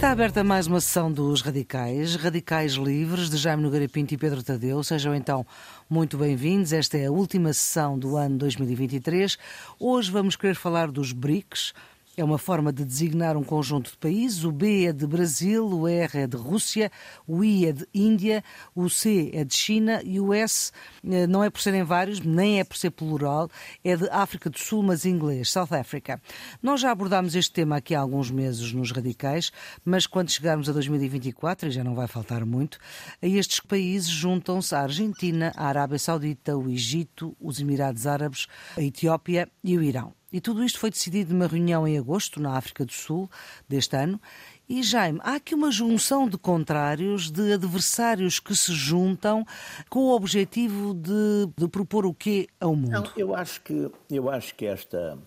[0.00, 4.42] Está aberta mais uma sessão dos Radicais, Radicais Livres, de Jaime Nogueira Pinto e Pedro
[4.42, 4.82] Tadeu.
[4.82, 5.46] Sejam então
[5.90, 6.72] muito bem-vindos.
[6.72, 9.36] Esta é a última sessão do ano 2023.
[9.78, 11.74] Hoje vamos querer falar dos BRICS,
[12.20, 14.44] é uma forma de designar um conjunto de países.
[14.44, 16.92] O B é de Brasil, o R é de Rússia,
[17.26, 18.44] o I é de Índia,
[18.74, 20.70] o C é de China e o S
[21.02, 23.48] eh, não é por serem vários, nem é por ser plural,
[23.82, 26.20] é de África do Sul, mas em inglês, South Africa.
[26.62, 29.50] Nós já abordámos este tema aqui há alguns meses nos Radicais,
[29.82, 32.78] mas quando chegarmos a 2024, e já não vai faltar muito,
[33.22, 39.48] estes países juntam-se a Argentina, a Arábia Saudita, o Egito, os Emirados Árabes, a Etiópia
[39.64, 40.19] e o Irão.
[40.32, 43.28] E tudo isto foi decidido numa reunião em agosto, na África do Sul,
[43.68, 44.20] deste ano.
[44.68, 49.44] E, Jaime, há aqui uma junção de contrários, de adversários que se juntam
[49.88, 52.92] com o objetivo de, de propor o quê ao mundo?
[52.92, 55.18] Não, eu acho que, eu acho que esta,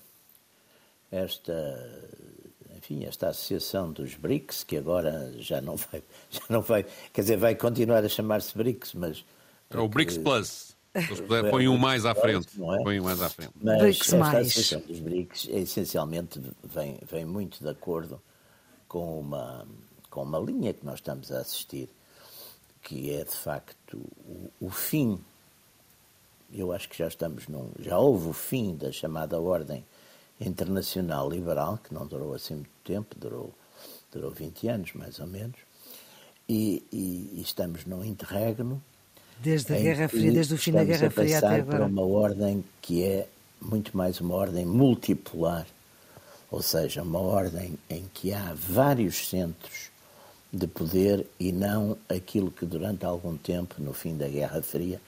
[1.11, 1.99] esta,
[2.77, 6.01] enfim, esta associação dos BRICS, que agora já não vai,
[6.31, 9.25] já não vai, quer dizer, vai continuar a chamar-se BRICS, mas...
[9.69, 10.72] É o BRICS Plus.
[11.49, 12.47] Põe um mais à frente.
[12.55, 12.83] É?
[12.83, 13.51] Põe um mais à frente.
[13.61, 18.21] Mas BRICS esta associação dos BRICS é, essencialmente vem, vem muito de acordo
[18.87, 19.65] com uma,
[20.09, 21.89] com uma linha que nós estamos a assistir,
[22.83, 25.19] que é de facto o, o fim.
[26.51, 27.71] Eu acho que já estamos num.
[27.79, 29.83] Já houve o fim da chamada ordem
[30.39, 33.51] internacional liberal, que não durou assim muito tempo, durou,
[34.11, 35.57] durou 20 anos mais ou menos,
[36.47, 38.83] e, e, e estamos num interregno
[39.43, 41.65] Desde a Guerra Fria, desde o fim da Guerra Fria até agora.
[41.65, 43.27] para uma ordem que é
[43.61, 45.67] muito mais uma ordem multipolar,
[46.49, 49.89] ou seja, uma ordem em que há vários centros
[50.51, 55.01] de poder e não aquilo que durante algum tempo, no fim da Guerra Fria,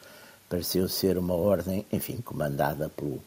[0.49, 3.23] pareceu ser uma ordem, enfim, comandada pelo,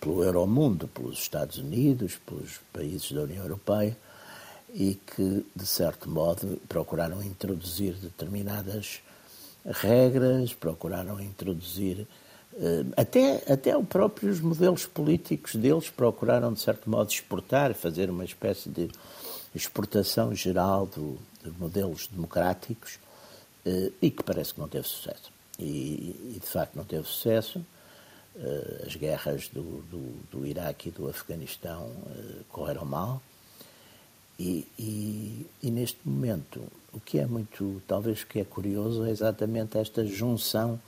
[0.00, 3.96] pelo Euromundo, pelos Estados Unidos, pelos países da União Europeia,
[4.74, 9.00] e que, de certo modo, procuraram introduzir determinadas
[9.68, 12.06] regras, procuraram introduzir
[12.60, 18.24] eh, até, até os próprios modelos políticos deles procuraram, de certo modo, exportar, fazer uma
[18.24, 18.90] espécie de
[19.54, 22.98] exportação geral do, de modelos democráticos
[23.64, 25.30] eh, e que parece que não teve sucesso.
[25.56, 27.64] E, e de facto não teve sucesso.
[28.36, 31.92] Eh, as guerras do, do, do Iraque e do Afeganistão
[32.48, 33.22] correram mal.
[34.38, 36.62] E, e, e, neste momento,
[36.92, 40.80] o que é muito, talvez o que é curioso, é exatamente esta junção,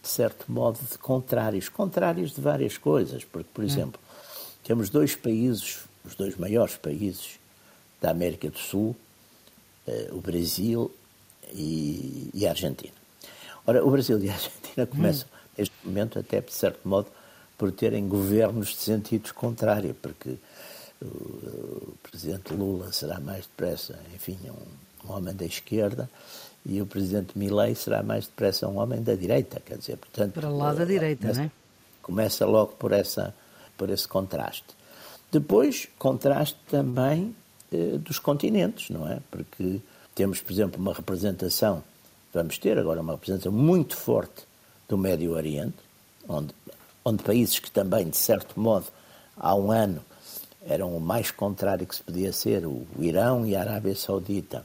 [0.00, 1.68] de certo modo, de contrários.
[1.68, 3.66] Contrários de várias coisas, porque, por hum.
[3.66, 4.00] exemplo,
[4.62, 7.40] temos dois países, os dois maiores países
[8.00, 8.94] da América do Sul,
[9.86, 10.90] eh, o Brasil
[11.52, 12.94] e, e, a Argentina.
[13.66, 15.38] Ora, o Brasil e a Argentina começam, hum.
[15.58, 17.08] neste momento, até de certo modo,
[17.58, 20.36] por terem governos de sentidos contrários, porque
[21.06, 26.08] o presidente Lula será mais depressa, enfim, um, um homem da esquerda,
[26.66, 30.34] e o presidente Milei será mais depressa um homem da direita, quer dizer, portanto...
[30.34, 31.50] Para lá da direita, começa, não é?
[32.02, 33.34] Começa logo por, essa,
[33.76, 34.64] por esse contraste.
[35.30, 37.34] Depois, contraste também
[37.70, 39.18] eh, dos continentes, não é?
[39.30, 39.80] Porque
[40.14, 41.82] temos, por exemplo, uma representação,
[42.32, 44.46] vamos ter agora uma representação muito forte
[44.88, 45.76] do Médio Oriente,
[46.28, 46.54] onde,
[47.04, 48.86] onde países que também, de certo modo,
[49.36, 50.02] há um ano
[50.66, 54.64] eram o mais contrário que se podia ser, o Irão e a Arábia Saudita,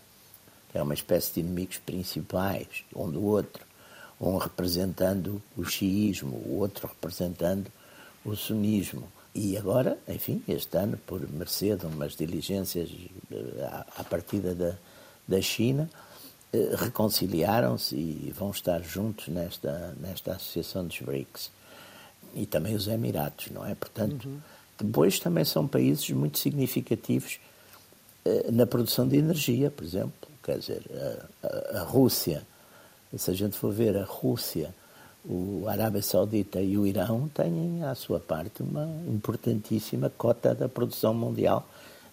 [0.72, 3.66] que é uma espécie de inimigos principais, um do outro,
[4.20, 7.68] um representando o xiismo, o outro representando
[8.24, 9.12] o sunismo.
[9.34, 12.90] E agora, enfim, este ano, por mercê de umas diligências
[13.32, 14.76] eh, à partida da,
[15.28, 15.90] da China,
[16.52, 21.52] eh, reconciliaram-se e vão estar juntos nesta, nesta associação dos BRICS.
[22.36, 23.76] E também os Emirados, não é?
[23.76, 24.40] Portanto, uhum
[24.82, 27.40] depois também são países muito significativos
[28.26, 30.14] eh, na produção de energia, por exemplo.
[30.44, 30.82] Quer dizer,
[31.44, 32.44] a, a, a Rússia,
[33.16, 34.74] se a gente for ver a Rússia,
[35.26, 41.14] o Arábia Saudita e o Irão têm à sua parte uma importantíssima cota da produção
[41.14, 41.68] mundial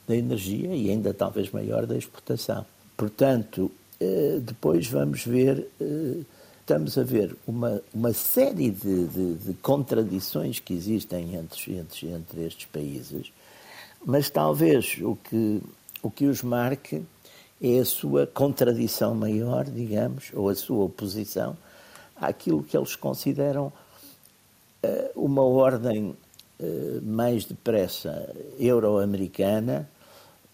[0.07, 2.65] da energia e ainda talvez maior da exportação.
[2.97, 3.71] Portanto,
[4.01, 6.21] eh, depois vamos ver eh,
[6.67, 12.45] estamos a ver uma, uma série de, de, de contradições que existem entre, entre, entre
[12.45, 13.33] estes países,
[14.05, 15.63] mas talvez o que,
[16.03, 17.05] o que os marque
[17.63, 21.57] é a sua contradição maior, digamos, ou a sua oposição
[22.17, 23.67] àquilo que eles consideram
[24.83, 26.17] uh, uma ordem
[26.59, 29.89] uh, mais depressa euro-americana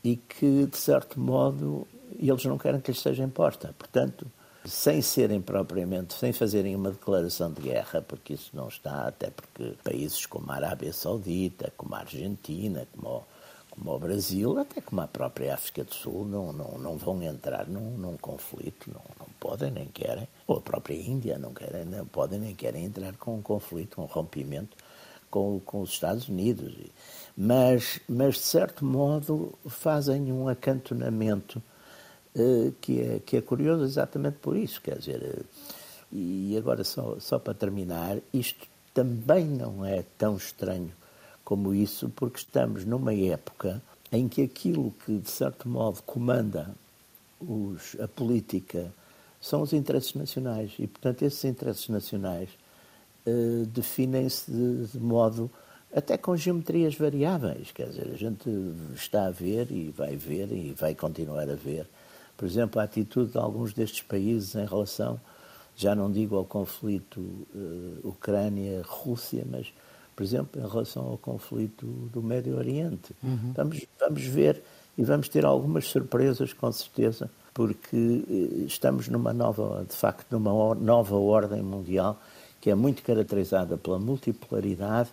[0.05, 1.89] e que, de certo modo,
[2.19, 3.75] eles não querem que lhes seja imposta.
[3.79, 4.27] Portanto,
[4.65, 9.75] sem serem propriamente, sem fazerem uma declaração de guerra, porque isso não está, até porque
[9.83, 13.25] países como a Arábia Saudita, como a Argentina, como,
[13.71, 17.67] como o Brasil, até como a própria África do Sul, não, não, não vão entrar
[17.67, 22.07] num, num conflito, não, não podem nem querem, ou a própria Índia não querem, não
[22.07, 24.77] podem nem querem entrar com um conflito, um rompimento
[25.29, 26.73] com, com os Estados Unidos.
[27.37, 31.61] Mas, mas, de certo modo, fazem um acantonamento
[32.81, 34.81] que, é, que é curioso exatamente por isso.
[34.81, 35.45] Quer dizer, uh,
[36.13, 40.93] e agora só, só para terminar, isto também não é tão estranho
[41.45, 46.75] como isso, porque estamos numa época em que aquilo que, de certo modo, comanda
[47.41, 48.93] os, a política
[49.41, 50.73] são os interesses nacionais.
[50.79, 52.51] E, portanto, esses interesses nacionais
[53.27, 55.51] uh, definem-se de, de, modo
[55.95, 57.73] até com geometrias variáveis.
[57.73, 58.49] Quer dizer, a gente
[58.95, 61.89] está a ver e vai ver e vai continuar a ver,
[62.43, 65.21] por exemplo, a atitude de alguns destes países em relação,
[65.77, 69.73] já não digo ao conflito uh, Ucrânia-Rússia, mas
[70.17, 73.15] por exemplo, em relação ao conflito do Médio Oriente.
[73.23, 73.53] Uhum.
[73.55, 74.61] Vamos, vamos ver
[74.99, 80.75] e vamos ter algumas surpresas, com certeza, porque eh, estamos numa nova, de facto, numa
[80.75, 82.21] nova ordem mundial
[82.61, 85.11] que é muito caracterizada pela multipolaridade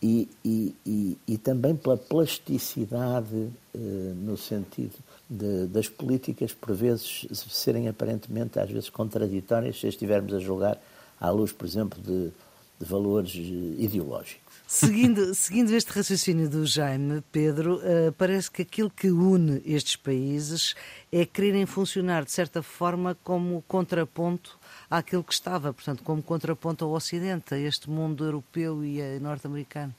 [0.00, 3.78] e, e, e, e também pela plasticidade eh,
[4.14, 4.94] no sentido
[5.28, 10.80] de, das políticas, por vezes, serem aparentemente, às vezes, contraditórias, se estivermos a julgar
[11.20, 12.32] à luz, por exemplo, de
[12.78, 14.42] de valores ideológicos.
[14.66, 20.74] Seguindo, seguindo este raciocínio do Jaime, Pedro, uh, parece que aquilo que une estes países
[21.12, 24.58] é quererem funcionar, de certa forma, como contraponto
[24.90, 29.94] àquilo que estava, portanto, como contraponto ao Ocidente, a este mundo europeu e norte-americano.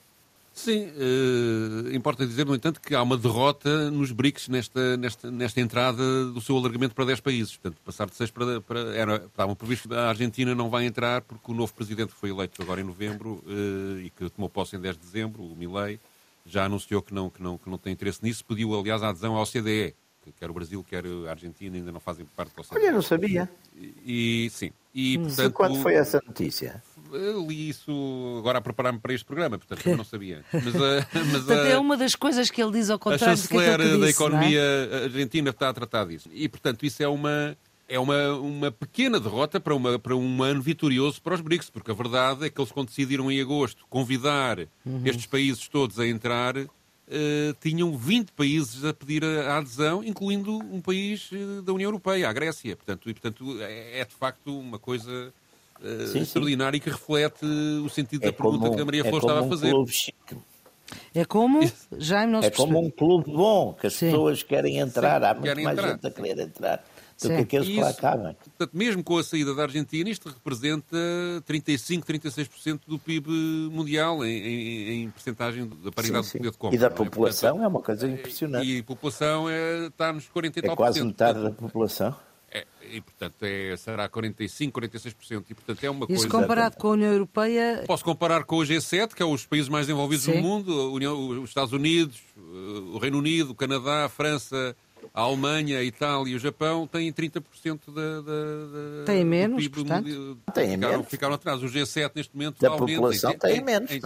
[0.56, 5.60] Sim, uh, importa dizer, no entanto, que há uma derrota nos BRICS nesta, nesta, nesta
[5.60, 7.56] entrada do seu alargamento para 10 países.
[7.58, 8.60] Portanto, passar de 6 para.
[8.62, 12.18] para era, estava previsto que a Argentina não vai entrar porque o novo presidente que
[12.18, 15.54] foi eleito agora em novembro uh, e que tomou posse em 10 de dezembro, o
[15.54, 16.00] Milei,
[16.46, 18.42] já anunciou que não, que, não, que não tem interesse nisso.
[18.42, 19.94] Pediu, aliás, a adesão à OCDE,
[20.24, 22.78] que quer o Brasil, quer a Argentina, ainda não fazem parte da OCDE.
[22.78, 23.46] Olha, não sabia.
[23.76, 24.72] E, e sim.
[24.94, 26.82] E, portanto, quando foi essa notícia?
[27.12, 30.44] Eu li isso agora a preparar-me para este programa, portanto eu não sabia.
[30.52, 33.34] Mas, mas portanto, é uma das coisas que ele diz ao contrário.
[33.34, 35.04] A chanceler disse, da economia é?
[35.04, 36.28] argentina está a tratar disso.
[36.32, 37.56] E, portanto, isso é uma,
[37.88, 41.90] é uma, uma pequena derrota para, uma, para um ano vitorioso para os BRICS, porque
[41.90, 45.02] a verdade é que eles, quando decidiram em agosto convidar uhum.
[45.04, 46.68] estes países todos a entrar, uh,
[47.60, 52.32] tinham 20 países a pedir a, adesão, incluindo um país uh, da União Europeia, a
[52.32, 52.76] Grécia.
[52.76, 55.32] Portanto, e, portanto é, é de facto uma coisa
[55.80, 56.82] uh, sim, extraordinário sim.
[56.82, 59.46] que reflete o sentido é da pergunta como, que a Maria é Flor estava um
[59.46, 59.74] a fazer.
[61.14, 61.60] É como,
[61.98, 64.06] Jaime, não É como um clube bom, que as sim.
[64.06, 65.92] pessoas querem entrar, há muito mais entrar.
[65.92, 66.84] gente a querer entrar
[67.22, 68.34] do que aqueles que lá cabem.
[68.34, 70.96] Portanto, mesmo com a saída da Argentina, isto representa
[71.46, 73.30] 35, 36% do PIB
[73.72, 76.38] mundial em, em, em percentagem da paridade sim, sim.
[76.38, 76.76] de poder de compra.
[76.76, 77.52] E da população é?
[77.52, 78.66] Portanto, é uma coisa impressionante.
[78.66, 82.14] E a população é, está nos 40 e tal É quase metade da população.
[82.56, 85.44] É, e, portanto, é, será 45%, 46%.
[85.50, 86.26] E, portanto, é uma Isso coisa...
[86.26, 87.84] Isso comparado com a União Europeia...
[87.86, 90.32] Posso comparar com o G7, que é os países mais desenvolvidos Sim.
[90.32, 92.18] do mundo, União, os Estados Unidos,
[92.94, 94.74] o Reino Unido, o Canadá, a França,
[95.12, 97.42] a Alemanha, a Itália e o Japão têm 30%
[97.88, 100.38] da, da, da Têm menos, PIB portanto?
[100.54, 101.08] Têm ficaram, menos.
[101.08, 101.62] ficaram atrás.
[101.62, 103.90] O G7, neste momento, da população tem, tem menos.
[103.90, 104.00] Em,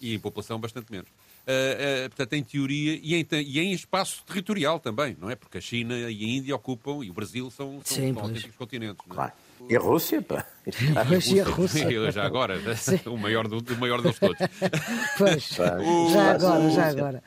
[0.00, 1.08] e em população, bastante menos.
[1.08, 5.36] Uh, uh, portanto, em teoria e em, e em, espaço territorial também, não é?
[5.36, 8.56] Porque a China e a Índia ocupam e o Brasil são, são, Sim, são autênticos
[8.56, 9.06] continentes.
[9.06, 9.16] Não é?
[9.16, 9.32] Claro.
[9.68, 10.46] E a Rússia, pá.
[11.32, 11.86] E a Rússia.
[12.12, 12.58] Já agora,
[13.06, 14.38] o maior, do, o maior deles todos.
[15.16, 17.22] Pois, o, já agora, já agora.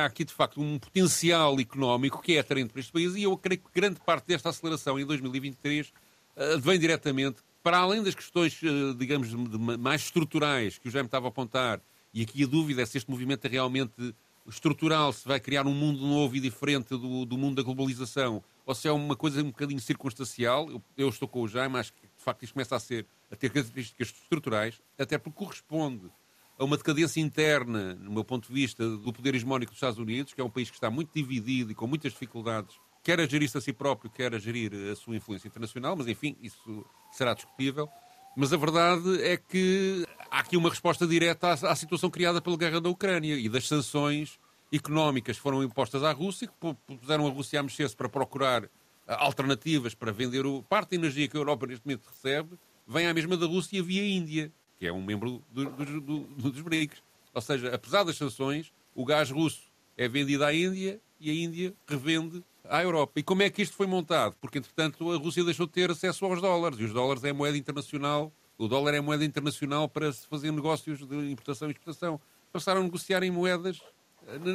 [0.00, 3.36] Há aqui, de facto, um potencial económico que é atraente para este país e eu
[3.36, 8.60] creio que grande parte desta aceleração em 2023 uh, vem diretamente, para além das questões,
[8.62, 9.32] uh, digamos,
[9.78, 11.80] mais estruturais que o Jaime estava a apontar,
[12.14, 14.14] e aqui a dúvida é se este movimento é realmente
[14.46, 18.74] estrutural, se vai criar um mundo novo e diferente do, do mundo da globalização, ou
[18.74, 20.70] se é uma coisa um bocadinho circunstancial.
[20.70, 23.36] Eu, eu estou com o Jaime, acho que de facto isto começa a, ser, a
[23.36, 26.08] ter características estruturais, até porque corresponde
[26.56, 30.32] a uma decadência interna, no meu ponto de vista, do poder hegemónico dos Estados Unidos,
[30.32, 33.58] que é um país que está muito dividido e com muitas dificuldades, quer a gerir-se
[33.58, 37.88] a si próprio, quer a gerir a sua influência internacional, mas enfim, isso será discutível.
[38.36, 42.56] Mas a verdade é que há aqui uma resposta direta à, à, situação criada pela
[42.56, 44.38] guerra da Ucrânia e das sanções
[44.72, 48.68] económicas que foram impostas à Rússia, que puseram a Rússia a mexer-se para procurar
[49.06, 53.06] ah, alternativas para vender o, parte da energia que a Europa neste momento recebe, vem
[53.06, 54.50] à mesma da Rússia via Índia,
[54.80, 57.00] que é um membro do, do, do, dos BRICS.
[57.32, 59.62] Ou seja, apesar das sanções, o gás russo
[59.96, 63.20] é vendido à Índia e a Índia revende à Europa.
[63.20, 64.34] E como é que isto foi montado?
[64.40, 67.56] Porque, entretanto, a Rússia deixou de ter acesso aos dólares, e os dólares é moeda
[67.56, 72.20] internacional, o dólar é moeda internacional para se fazer negócios de importação e exportação.
[72.52, 73.80] Passaram a negociar em moedas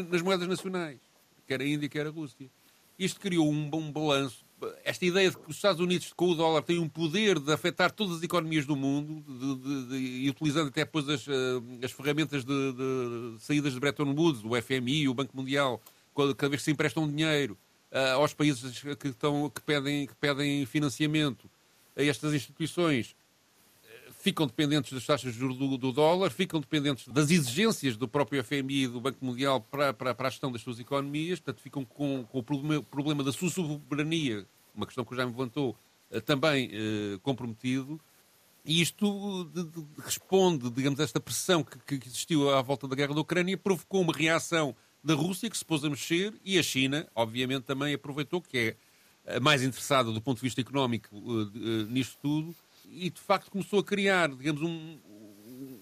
[0.09, 0.99] nas moedas nacionais,
[1.47, 2.49] quer a Índia, quer a Rússia.
[2.97, 4.43] Isto criou um bom balanço.
[4.83, 7.91] Esta ideia de que os Estados Unidos, com o dólar, têm um poder de afetar
[7.91, 11.25] todas as economias do mundo de, de, de, e utilizando até depois as,
[11.81, 15.81] as ferramentas de, saídas de Bretton Woods, o FMI, o Banco Mundial,
[16.13, 17.57] cada vez que se emprestam dinheiro
[18.15, 21.49] aos países que, estão, que, pedem, que pedem financiamento
[21.95, 23.15] a estas instituições,
[24.19, 28.43] ficam dependentes das taxas de juros do, do, dólar, ficam dependentes das exigências do próprio
[28.43, 31.85] FMI e do Banco Mundial para, para, para a gestão das suas economias, portanto, ficam
[31.85, 35.75] com, com o problema, problema, da sua soberania, uma questão que já me levantou,
[36.11, 37.99] eh, também eh, comprometido.
[38.65, 42.95] E isto de, de, responde, digamos, a esta pressão que, que, existiu à volta da
[42.95, 46.63] guerra da Ucrânia, provocou uma reação da Rússia que se pôs a mexer e a
[46.63, 48.75] China, obviamente, também aproveitou, que
[49.25, 52.55] é mais interessada do ponto de vista económico uh, nisto tudo,
[52.91, 54.97] e de facto começou a criar, digamos, um,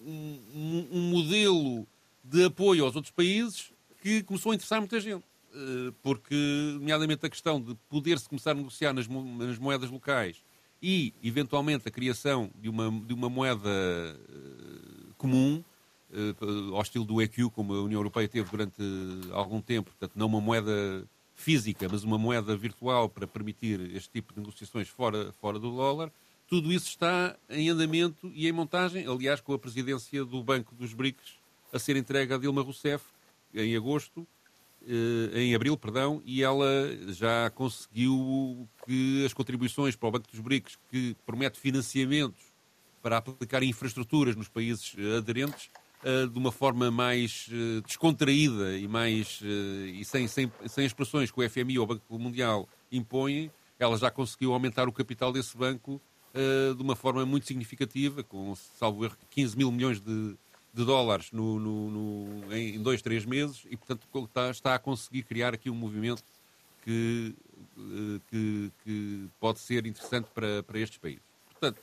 [0.06, 1.88] um, um, modelo
[2.24, 3.72] de apoio aos outros países
[4.02, 5.24] que começou a interessar muita gente.
[5.54, 6.36] Eh, porque,
[6.74, 9.08] nomeadamente, a questão de poder-se começar a negociar nas,
[9.58, 10.44] moedas locais
[10.82, 13.70] e, eventualmente, a criação de uma, de uma moeda
[15.18, 15.64] comum,
[16.74, 18.82] ao estilo do EQ, como a União Europeia teve durante
[19.32, 24.34] algum tempo, portanto, não uma moeda física, mas uma moeda virtual para permitir este tipo
[24.34, 26.12] de negociações fora, fora do dólar,
[26.48, 30.94] tudo isso está em andamento e em montagem, aliás, com a presidência do Banco dos
[30.94, 31.36] BRICS
[31.74, 33.04] a ser entregue a Dilma Rousseff
[33.54, 34.26] em agosto,
[34.88, 36.66] eh, em abril, perdão, e ela
[37.10, 42.42] já conseguiu que as contribuições para o Banco dos BRICS, que promete financiamentos
[43.02, 45.70] para aplicar infraestruturas nos países eh, aderentes,
[46.08, 47.50] eh, de uma forma mais
[47.86, 52.66] descontraída e mais e sem, sem, sem expressões que o FMI ou o Banco Mundial
[52.90, 56.02] impõem, ela já conseguiu aumentar o capital desse banco
[56.78, 60.38] de uma forma muito significativa, com, salvo erro, 15 mil milhões de,
[60.72, 65.24] de dólares no, no, no, em dois, três meses, e, portanto, está, está, a conseguir
[65.24, 66.24] criar aqui um movimento
[66.84, 67.36] que,
[68.30, 71.24] que, que pode ser interessante para, para estes países.
[71.50, 71.82] Portanto,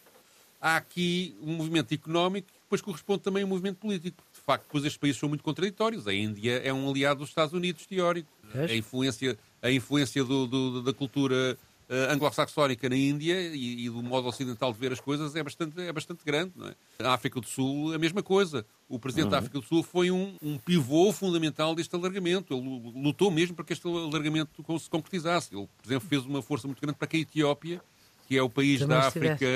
[0.61, 4.85] há aqui um movimento económico depois corresponde também a um movimento político, de facto, depois
[4.85, 6.09] estes países são muito contraditórios.
[6.09, 8.29] A Índia é um aliado dos Estados Unidos teórico.
[8.55, 11.57] A influência, a influência do, do, da cultura
[11.89, 15.81] uh, anglo-saxónica na Índia e, e, do modo ocidental de ver as coisas é bastante,
[15.81, 16.53] é bastante grande.
[16.57, 16.75] Não é?
[17.01, 18.65] A África do Sul, a mesma coisa.
[18.89, 19.31] O presidente uhum.
[19.31, 22.55] da África do Sul foi um, um, pivô fundamental deste alargamento.
[22.55, 25.55] Ele lutou mesmo para que este alargamento se concretizasse.
[25.55, 27.83] Ele, por exemplo, fez uma força muito grande para que a Etiópia,
[28.27, 29.47] que é o país da África,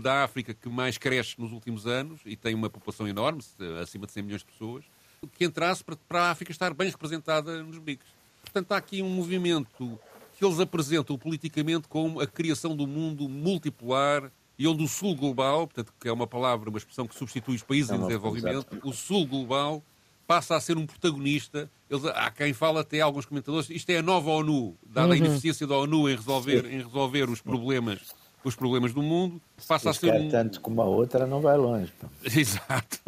[0.00, 3.42] da África que mais cresce nos últimos anos e tem uma população enorme,
[3.80, 4.84] acima de 100 milhões de pessoas,
[5.32, 8.06] que entrasse para, para a África estar bem representada nos BRICS.
[8.42, 9.98] Portanto, há aqui um movimento
[10.36, 15.66] que eles apresentam politicamente como a criação do mundo multipolar e onde o Sul global,
[15.66, 18.86] portanto, que é uma palavra, uma expressão que substitui os países é em desenvolvimento, exatamente.
[18.86, 19.82] o Sul global
[20.30, 21.68] passa a ser um protagonista.
[21.90, 25.12] Eles, há quem fala até alguns comentadores, isto é a nova ONU, dada uhum.
[25.14, 27.98] a ineficiência da ONU em resolver, em resolver os problemas
[28.42, 30.30] os problemas do mundo, passa a ser um...
[30.30, 31.92] tanto como a outra não vai longe.
[32.24, 32.98] Exato.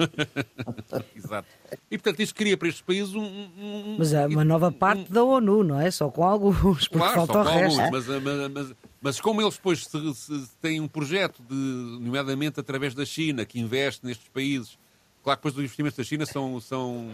[1.16, 1.48] Exato.
[1.90, 3.22] E, portanto, isto cria para estes países um...
[3.22, 5.14] um mas é uma nova parte um...
[5.14, 5.90] da ONU, não é?
[5.90, 7.80] Só com alguns, porque claro, falta o resto.
[7.80, 12.60] Alguns, mas, mas, mas, mas, como eles depois se, se, têm um projeto, de, nomeadamente
[12.60, 14.76] através da China, que investe nestes países,
[15.22, 17.10] claro que depois os investimentos da China são, são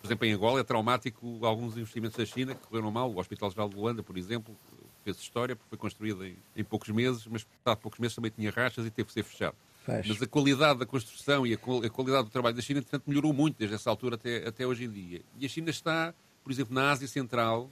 [0.00, 3.10] por exemplo, em Angola é traumático alguns investimentos da China que correram mal.
[3.10, 4.56] O Hospital Geral de Luanda, por exemplo,
[5.04, 8.50] fez história, porque foi construída em, em poucos meses, mas há poucos meses também tinha
[8.50, 9.54] rachas e teve que ser fechado.
[9.84, 10.08] Fecho.
[10.08, 13.32] Mas a qualidade da construção e a, a, qualidade do trabalho da China, portanto, melhorou
[13.32, 15.22] muito desde essa altura até, até hoje em dia.
[15.38, 17.70] E a China está, por exemplo, na Ásia Central,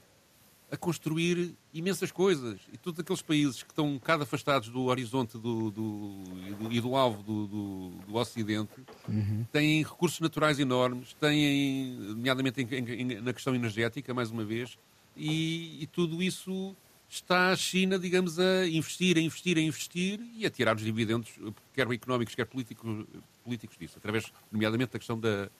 [0.71, 2.61] a construir imensas coisas.
[2.73, 6.73] E todos aqueles países que estão um bocado afastados do horizonte do, do, e, do
[6.73, 8.73] e, do, alvo do, do, do Ocidente
[9.09, 9.45] uhum.
[9.51, 14.79] têm recursos naturais enormes, têm, nomeadamente em, em, na questão energética, mais uma vez,
[15.17, 16.75] e, e tudo isso
[17.09, 21.29] está a China, digamos, a investir, a investir, a investir e a tirar os dividendos,
[21.75, 23.05] quer económicos, quer políticos,
[23.43, 25.51] políticos disso, através, nomeadamente, da questão da,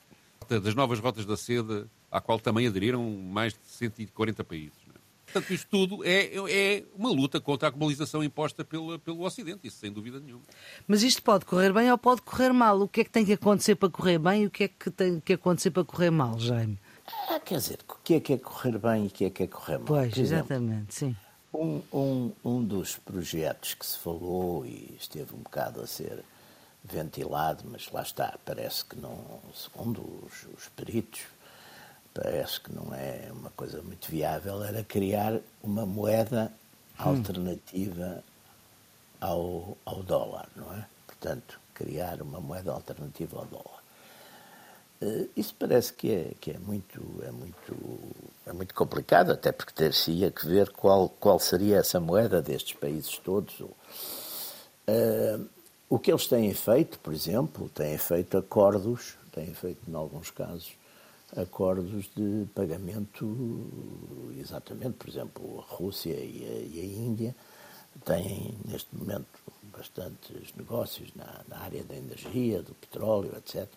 [0.47, 4.80] das novas rotas da seda, à qual também aderiram mais de 140 países.
[5.31, 9.77] Portanto, isto tudo é, é uma luta contra a globalização imposta pelo, pelo Ocidente, isso
[9.77, 10.43] sem dúvida nenhuma.
[10.87, 12.81] Mas isto pode correr bem ou pode correr mal?
[12.81, 14.91] O que é que tem que acontecer para correr bem e o que é que
[14.91, 16.77] tem que acontecer para correr mal, Jaime?
[17.29, 19.43] Ah, quer dizer, o que é que é correr bem e o que é que
[19.43, 19.87] é correr mal?
[19.87, 21.15] Pois, exatamente, sim.
[21.53, 26.23] Um, um, um dos projetos que se falou e esteve um bocado a ser
[26.83, 31.21] ventilado, mas lá está, parece que não, segundo os, os peritos,
[32.13, 36.51] parece que não é uma coisa muito viável, era criar uma moeda
[36.99, 37.03] hum.
[37.09, 38.23] alternativa
[39.19, 40.85] ao, ao dólar, não é?
[41.07, 43.81] Portanto, criar uma moeda alternativa ao dólar.
[45.01, 47.99] Uh, isso parece que é, que é, muito, é, muito,
[48.45, 53.17] é muito complicado, até porque ter-se-ia que ver qual, qual seria essa moeda destes países
[53.17, 53.59] todos.
[53.61, 55.49] Uh,
[55.89, 60.71] o que eles têm feito, por exemplo, têm feito acordos, têm feito, em alguns casos,
[61.35, 63.69] acordos de pagamento,
[64.37, 67.35] exatamente, por exemplo, a Rússia e a, e a Índia
[68.05, 69.27] têm, neste momento,
[69.75, 73.67] bastantes negócios na, na área da energia, do petróleo, etc.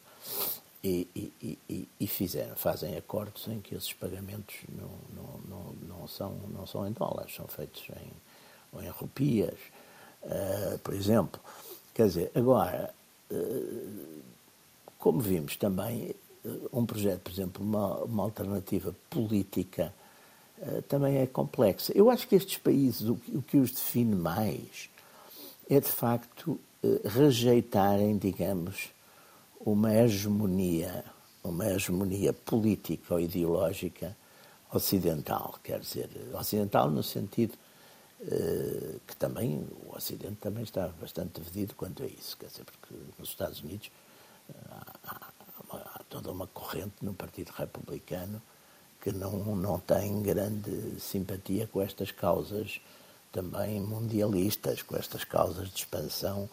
[0.83, 6.37] E, e, e, fizeram, fazem acordos em que esses pagamentos não, não, não, não, são,
[6.53, 8.11] não são em dólares, são feitos em,
[8.71, 9.59] ou em rupias,
[10.25, 11.41] uh, por exemplo.
[11.95, 12.93] Quer dizer, agora,
[13.31, 14.23] uh,
[14.99, 16.15] como vimos também,
[16.73, 19.93] um projeto, por exemplo, uma, uma alternativa política
[20.89, 21.93] também é complexa.
[21.95, 24.89] Eu acho que estes países, o, o que os define mais
[25.69, 26.59] é de facto
[27.05, 28.91] rejeitarem, digamos,
[29.61, 31.05] uma hegemonia,
[31.43, 34.17] uma hegemonia política ou ideológica
[34.73, 37.55] ocidental, quer dizer, ocidental no sentido
[39.07, 43.29] que também o Ocidente também está bastante dividido quanto a isso, quer dizer, porque nos
[43.29, 43.91] Estados Unidos
[45.05, 45.24] há,
[46.15, 48.41] toda uma corrente no Partido Republicano
[49.01, 52.81] que não, não tem grande simpatia com estas causas
[53.33, 56.49] também mundialistas, com estas causas de expansão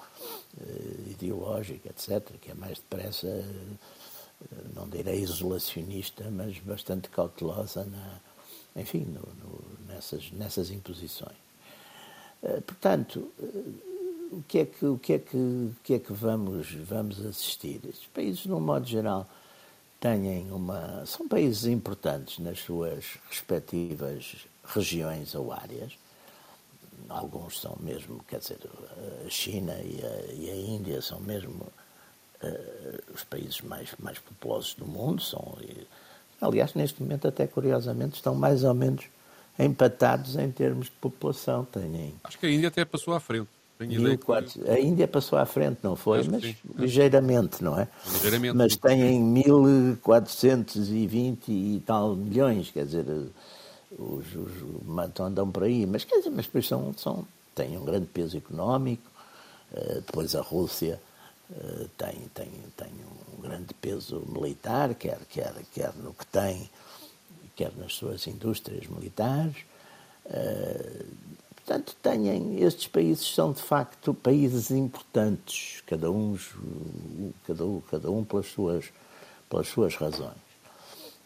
[0.57, 8.81] uh, ideológica, etc., que é mais depressa, uh, não direi isolacionista, mas bastante cautelosa, na,
[8.81, 11.37] enfim, no, no, nessas, nessas imposições.
[12.41, 13.31] Uh, portanto,
[14.31, 17.79] o que é que, o que, é que, que, é que vamos, vamos assistir?
[17.87, 19.29] Estes países, no modo geral,
[20.01, 21.05] têm uma.
[21.05, 25.93] são países importantes nas suas respectivas regiões ou áreas
[27.11, 28.57] alguns são mesmo, quer dizer,
[29.25, 31.67] a China e a, e a Índia são mesmo
[32.43, 35.21] uh, os países mais, mais populosos do mundo.
[35.21, 35.87] São, e,
[36.39, 39.05] aliás, neste momento, até curiosamente, estão mais ou menos
[39.59, 41.65] empatados em termos de população.
[41.65, 43.49] Têm, Acho que a Índia até passou à frente.
[44.67, 46.23] A Índia passou à frente, não foi?
[46.23, 46.55] Mas sim.
[46.75, 47.87] ligeiramente, não é?
[48.13, 48.55] Ligeiramente.
[48.55, 53.05] Mas têm 1420 e tal milhões, quer dizer,
[53.97, 54.51] os, os
[55.19, 59.09] andam por aí, mas quer dizer, mas depois são, são, têm um grande peso económico,
[59.71, 60.99] uh, depois a Rússia
[61.49, 62.91] uh, tem, tem, tem
[63.37, 66.69] um grande peso militar, quer, quer, quer no que tem,
[67.55, 69.55] quer nas suas indústrias militares.
[71.71, 76.37] Portanto, têm, estes países são de facto países importantes, cada um,
[77.47, 78.91] cada um, cada um pelas, suas,
[79.49, 80.35] pelas suas razões.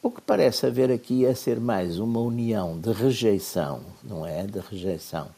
[0.03, 4.45] O que parece haver aqui é ser mais uma união de rejeição, não é?
[4.45, 5.29] De rejeição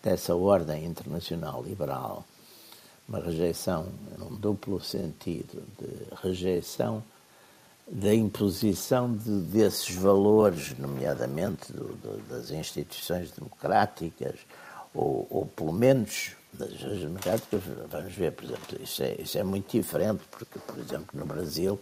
[0.00, 2.24] dessa ordem internacional liberal.
[3.08, 7.02] Uma rejeição num duplo sentido, de rejeição
[7.86, 14.40] da imposição de, desses valores, nomeadamente do, do, das instituições democráticas,
[14.94, 19.70] ou, ou pelo menos das democráticas, vamos ver, por exemplo, isso é, isso é muito
[19.70, 21.78] diferente, porque, por exemplo, no Brasil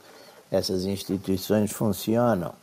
[0.51, 2.55] essas instituições funcionam.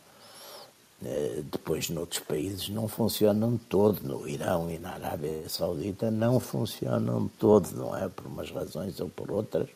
[1.04, 4.02] Eh, depois, noutros países, não funcionam todo.
[4.02, 8.08] No Irão e na Arábia Saudita não funcionam todo, não é?
[8.08, 9.68] Por umas razões ou por outras.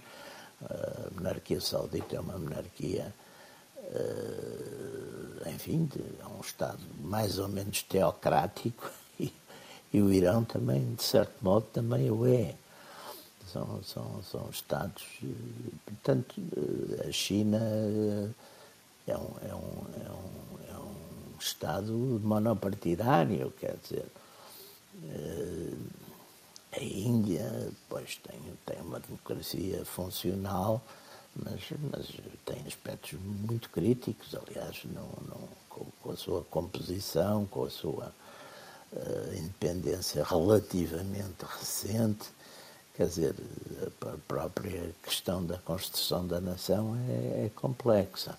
[0.63, 3.13] A monarquia saudita é uma monarquia,
[3.95, 5.89] eh, enfim,
[6.21, 9.33] é um Estado mais ou menos teocrático e,
[9.93, 12.55] e o Irão também, de certo modo, também o é
[13.55, 15.05] são, são, são Estados.
[15.87, 16.35] Portanto,
[17.07, 17.61] a China
[19.07, 24.07] é um, é um, é um, é um Estado monopartidário, quer dizer.
[26.73, 30.83] A Índia, pois, tem, tem uma democracia funcional,
[31.37, 32.07] mas, mas
[32.45, 38.13] tem aspectos muito críticos, aliás, não, não, com, com a sua composição, com a sua
[38.93, 42.27] uh, independência relativamente recente
[42.95, 43.35] Quer dizer,
[44.03, 48.39] a própria questão da construção da nação é, é complexa.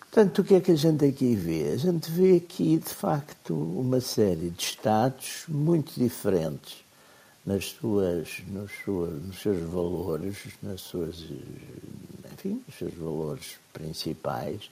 [0.00, 1.72] Portanto, o que é que a gente aqui vê?
[1.72, 6.82] A gente vê aqui, de facto, uma série de Estados muito diferentes
[7.44, 11.24] nas suas, nos, nos seus valores, nas suas,
[12.32, 14.70] enfim, nos seus valores principais,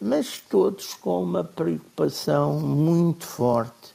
[0.00, 3.94] mas todos com uma preocupação muito forte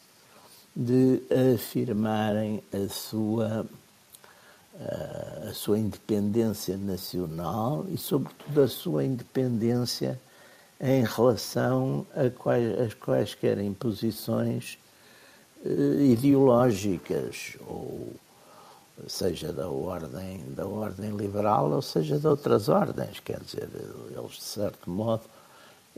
[0.75, 1.21] de
[1.55, 3.65] afirmarem a sua
[5.47, 10.19] a sua independência nacional e, sobretudo, a sua independência
[10.79, 14.90] em relação a quais, quaisquer imposições eh,
[15.65, 18.13] ideológicas ou
[19.07, 23.69] seja da ordem, da ordem liberal ou seja de outras ordens, quer dizer,
[24.15, 25.23] eles de certo modo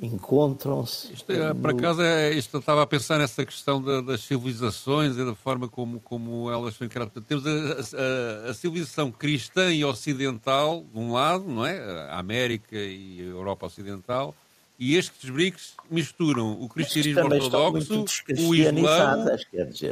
[0.02, 1.14] encontram-se.
[1.30, 5.24] É, por acaso, é, isto, eu estava a pensar nessa questão da, das civilizações e
[5.24, 7.14] da forma como, como elas são encaradas.
[7.28, 11.80] Temos a, a, a, civilização cristã e ocidental, de um lado, não é?
[12.10, 14.34] A América e a Europa Ocidental,
[14.78, 18.06] e estes BRICS misturam o cristianismo ortodoxo,
[18.48, 19.26] o islã,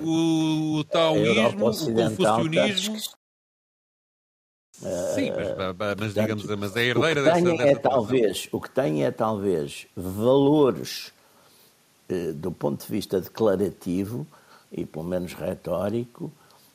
[0.04, 2.98] o, o taoísmo, o confucionismo.
[5.13, 9.06] Sim, mas, mas Portanto, digamos, mas é herdeira dessa, dessa é talvez O que tem
[9.06, 11.13] é talvez valores
[12.10, 14.28] eh, do ponto de vista declarativo
[14.72, 16.32] e pelo menos retórico,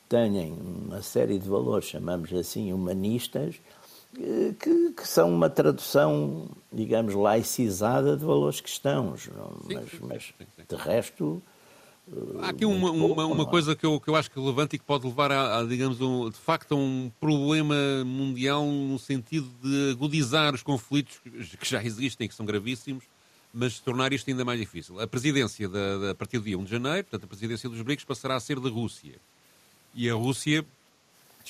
[0.09, 3.59] têm uma série de valores, chamamos assim, humanistas, eh,
[4.17, 9.29] que, que, são uma tradução, digamos, laicizada de valores cristãos.
[9.69, 10.35] Mas, mas
[10.69, 11.43] de resto.
[12.41, 14.85] Há aqui uma, uma, uma, coisa que eu, que eu acho que relevante e que
[14.85, 17.75] pode levar, a, a digamos, um, de facto, a um problema
[18.05, 21.19] mundial no sentido de agudizar os conflitos
[21.59, 23.05] que já existem, que são gravíssimos,
[23.53, 25.01] mas tornar isto ainda mais difícil.
[25.01, 27.83] A presidência, da, da, a partir do dia 1 de janeiro, portanto, a presidência dos
[27.83, 29.17] BRICS passará a ser da Rússia.
[29.93, 30.65] E a Rússia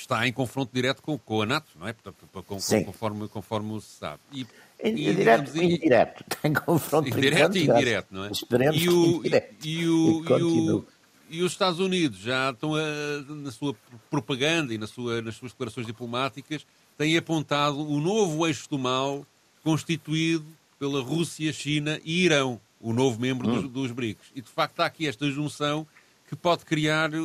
[0.01, 1.93] está em confronto direto com, com a NATO, não é?
[1.93, 4.21] Portanto, com, com, conforme, conforme se sabe.
[4.33, 4.47] E,
[4.83, 6.25] e, direto digamos, indireto.
[6.43, 8.31] Tem confronto direto e indireto, não é?
[8.31, 9.29] Esperemos e o, que
[9.65, 10.87] e, o, e, o,
[11.31, 12.81] e os Estados Unidos já estão a,
[13.29, 13.75] na sua
[14.11, 19.27] propaganda e na sua, nas suas declarações diplomáticas têm apontado o novo eixo do mal
[19.63, 20.47] constituído
[20.79, 23.63] pela Rússia, China e Irão, o novo membro hum.
[23.63, 24.31] dos, dos BRICS.
[24.35, 25.87] E de facto há aqui esta junção
[26.27, 27.19] que pode criar, eh,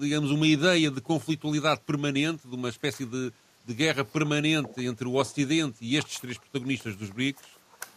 [0.00, 3.32] digamos, uma ideia de conflitualidade permanente, de uma espécie de,
[3.64, 7.42] de guerra permanente entre o Ocidente e estes três protagonistas dos BRICS,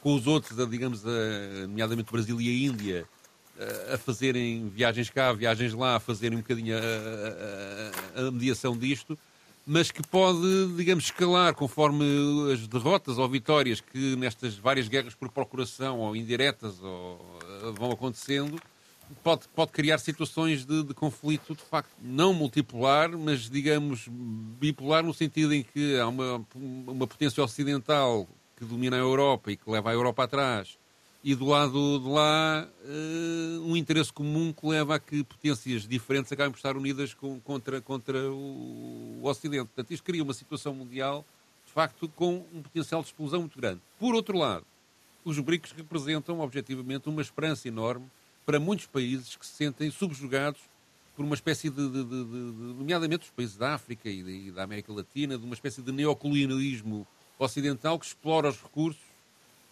[0.01, 3.07] com os outros, digamos, a, nomeadamente Brasil e a Índia,
[3.93, 9.17] a fazerem viagens cá, viagens lá, a fazerem um bocadinho a, a, a, mediação disto,
[9.65, 12.05] mas que pode, digamos, escalar conforme
[12.53, 17.39] as derrotas ou vitórias que nestas várias guerras por procuração ou indiretas ou,
[17.75, 18.61] vão acontecendo,
[19.23, 25.13] pode, pode criar situações de, de, conflito, de facto, não multipolar, mas, digamos, bipolar, no
[25.13, 29.89] sentido em que há uma, uma potência ocidental que domina a Europa e que leva
[29.89, 30.77] a Europa atrás,
[31.23, 36.31] e do lado de lá uh, um interesse comum que leva a que potências diferentes
[36.31, 39.65] acabem por estar unidas com, contra, contra o, o Ocidente.
[39.65, 41.25] Portanto, isto cria uma situação mundial,
[41.65, 43.81] de facto, com um potencial de explosão muito grande.
[43.99, 44.65] Por outro lado,
[45.23, 48.05] os BRICS representam, objetivamente, uma esperança enorme
[48.45, 50.61] para muitos países que se sentem subjugados
[51.15, 54.91] por uma espécie de, de, de, de nomeadamente os países da África e, da América
[54.91, 57.07] Latina, de uma espécie de neocolonialismo
[57.39, 59.01] ocidental que explora os recursos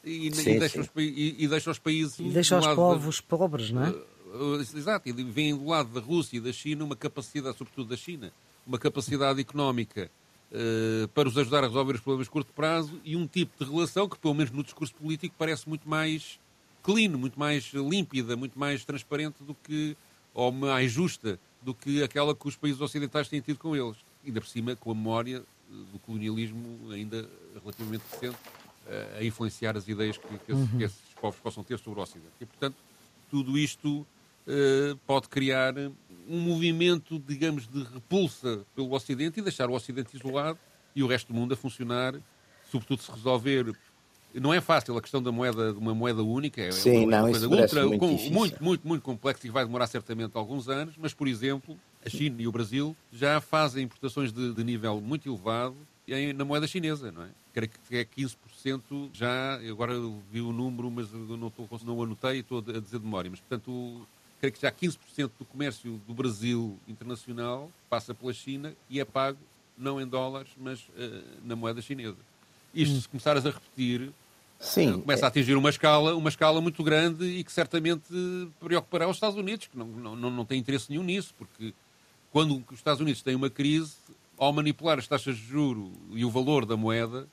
[0.03, 2.19] e, sim, e, deixa, os, e, e deixa, os, países.
[2.19, 3.89] E deixa os povos pobres, não é?
[3.89, 7.95] Uh, exato, e vem do lado da Rússia e da China uma capacidade, sobretudo da
[7.95, 8.33] China,
[8.65, 10.09] uma capacidade económica
[10.51, 13.71] uh, para os ajudar a resolver os problemas de curto prazo e um tipo de
[13.71, 16.39] relação que, pelo menos no discurso político, parece muito mais
[16.83, 19.97] clean, muito mais límpida, muito mais transparente do que,
[20.33, 23.97] ou mais justa do que aquela que os países ocidentais têm tido com eles.
[24.25, 27.27] Ainda por cima, com a memória eh, do colonialismo ainda
[27.61, 28.37] relativamente recente,
[28.87, 30.77] eh, a influenciar as ideias que, que, esses, uhum.
[30.77, 32.33] que, esses, povos possam ter sobre o Ocidente.
[32.41, 32.75] E, portanto,
[33.29, 34.05] tudo isto
[34.45, 35.73] uh, pode criar
[36.27, 40.59] um movimento, digamos, de repulsa pelo Ocidente e deixar o Ocidente isolado
[40.93, 42.13] e o resto do mundo a funcionar,
[42.69, 43.73] sobretudo se resolver
[44.33, 46.61] não é fácil a questão da moeda, de uma moeda única.
[46.61, 49.87] É Sim, uma, não, coisa ultra, muito, com, muito, muito, muito complexa e vai demorar
[49.87, 54.53] certamente alguns anos, mas, por exemplo, a China e o Brasil já fazem importações de,
[54.53, 55.75] de nível muito elevado
[56.07, 57.29] em, na moeda chinesa, não é?
[57.53, 59.93] Creio que é 15% já, agora
[60.31, 64.07] vi o número, mas não, estou, não anotei, estou a dizer de memória, mas, portanto,
[64.39, 69.37] creio que já 15% do comércio do Brasil internacional passa pela China e é pago
[69.77, 72.17] não em dólares, mas uh, na moeda chinesa.
[72.73, 74.11] Isto, se começares a repetir,
[74.63, 75.01] Sim.
[75.01, 78.05] Começa a atingir uma escala, uma escala muito grande e que certamente
[78.59, 81.73] preocupará os Estados Unidos, que não, não, não têm interesse nenhum nisso, porque
[82.31, 83.93] quando os Estados Unidos têm uma crise,
[84.37, 87.27] ao manipular as taxas de juro e o valor da moeda,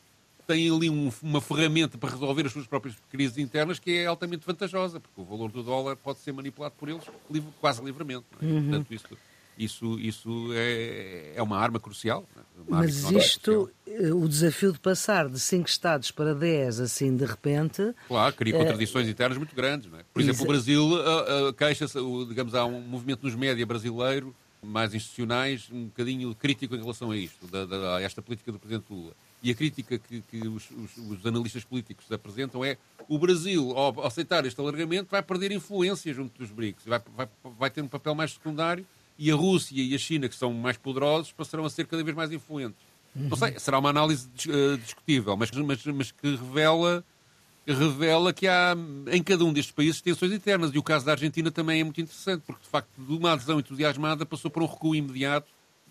[0.47, 4.45] têm ali um, uma ferramenta para resolver as suas próprias crises internas que é altamente
[4.45, 8.25] vantajosa, porque o valor do dólar pode ser manipulado por eles livre, quase livremente.
[8.43, 8.45] É?
[8.45, 8.63] Uhum.
[8.63, 9.07] Portanto, isso
[9.61, 12.27] isso, isso é, é uma arma crucial.
[12.35, 12.43] Né?
[12.67, 14.09] Uma Mas arma isto, crucial.
[14.09, 17.95] Eh, o desafio de passar de 5 Estados para 10, assim, de repente...
[18.09, 18.59] Claro, cria é...
[18.59, 19.93] contradições internas muito grandes.
[19.93, 20.03] É?
[20.13, 25.69] Por exemplo, o Brasil uh, queixa-se, digamos, há um movimento nos média brasileiro, mais institucionais,
[25.71, 29.13] um bocadinho crítico em relação a isto, da, da, a esta política do Presidente Lula.
[29.43, 32.77] E a crítica que, que os, os, os, analistas políticos apresentam é
[33.09, 37.71] o Brasil, ao aceitar este alargamento, vai perder influência junto dos BRICS, vai, vai, vai
[37.71, 38.87] ter um papel mais secundário
[39.21, 42.17] e a Rússia e a China, que são mais poderosos, passarão a ser cada vez
[42.17, 42.81] mais influentes.
[43.15, 47.05] Não sei, será uma análise uh, discutível, mas, mas, mas que revela
[47.67, 48.75] revela que há
[49.13, 50.71] em cada um destes países tensões internas.
[50.75, 53.61] E o caso da Argentina também é muito interessante, porque de facto de uma adesão
[53.61, 55.49] entusiasmada passou por um recuo imediato.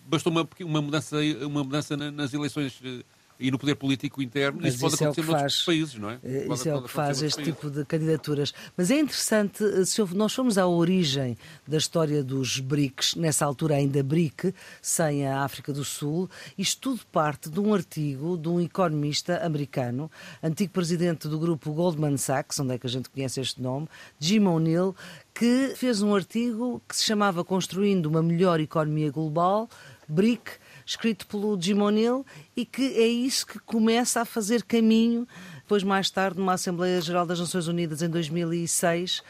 [0.08, 3.04] Bastou uma, uma mudança, uma mudança nas eleições eh,
[3.40, 4.60] e no poder político interno.
[4.62, 6.20] Mas isso pode acontecer é noutros países, não é?
[6.24, 7.54] Isso pode, é o que faz este países.
[7.54, 8.54] tipo de candidaturas.
[8.76, 13.76] Mas é interessante, eh, se nós formos à origem da história dos BRICS, nessa altura
[13.76, 18.60] ainda BRIC, sem a África do Sul, isto tudo parte de um artigo de um
[18.60, 20.12] economista americano,
[20.44, 23.88] antigo presidente do grupo Goldman Sachs, onde é que a gente conhece este nome,
[24.20, 24.96] Jim O'Neill,
[25.34, 29.70] que fez um artigo que se chamava Construindo uma Melhor Economia Global,
[30.08, 30.52] BRIC,
[30.90, 32.26] escrito pelo Jim O'Neill,
[32.58, 35.28] e que é isso que começa a fazer caminho
[35.60, 39.22] depois, mais tarde, numa Assembleia Geral das Nações Unidas em 2006,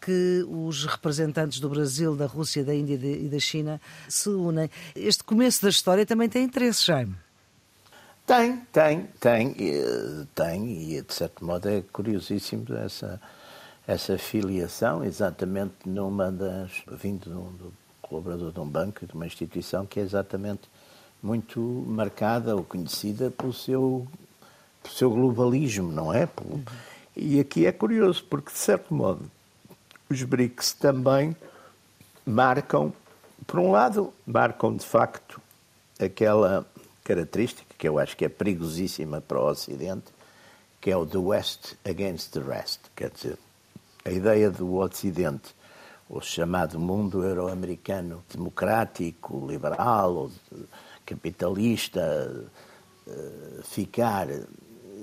[0.00, 4.70] que os representantes do Brasil, da Rússia, da Índia e da China se unem.
[4.94, 7.16] Este começo da história também tem interesse, Jaime.
[8.24, 9.54] Tem, tem, tem,
[10.32, 13.20] tem, e de certo modo é curiosíssimo essa,
[13.84, 16.70] essa filiação, exatamente numa das.
[16.92, 20.68] vindo do, do colaborador de um banco, de uma instituição que é exatamente
[21.24, 24.06] muito marcada ou conhecida pelo seu,
[24.82, 26.28] pelo seu globalismo, não é?
[27.16, 29.22] E aqui é curioso, porque de certo modo
[30.10, 31.34] os BRICS também
[32.26, 32.92] marcam,
[33.46, 35.40] por um lado, marcam de facto
[35.98, 36.66] aquela
[37.02, 40.12] característica que eu acho que é perigosíssima para o Ocidente,
[40.78, 43.38] que é o the West against the rest, quer dizer,
[44.04, 45.54] a ideia do Ocidente,
[46.06, 50.30] o chamado mundo euro-americano democrático, liberal,
[51.04, 52.50] capitalista,
[53.06, 54.28] eh, ficar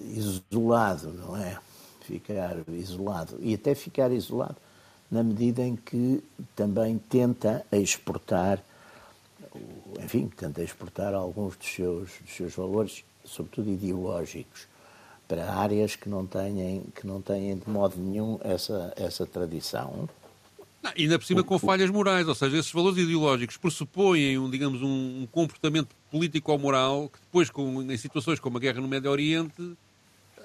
[0.10, 1.58] isolado, não é?
[2.02, 3.38] Ficar isolado.
[3.40, 4.58] E até ficar isolado
[5.12, 6.24] na medida em que
[6.56, 8.64] também tenta exportar,
[10.02, 14.68] enfim, tenta exportar alguns dos seus, dos seus valores, sobretudo ideológicos,
[15.28, 20.08] para áreas que não têm, que não têm de modo nenhum essa, essa tradição.
[20.82, 24.82] Não, ainda por cima com falhas morais, ou seja, esses valores ideológicos pressupõem, um, digamos,
[24.82, 29.12] um comportamento político ou moral que depois, com, em situações como a guerra no Médio
[29.12, 29.78] Oriente,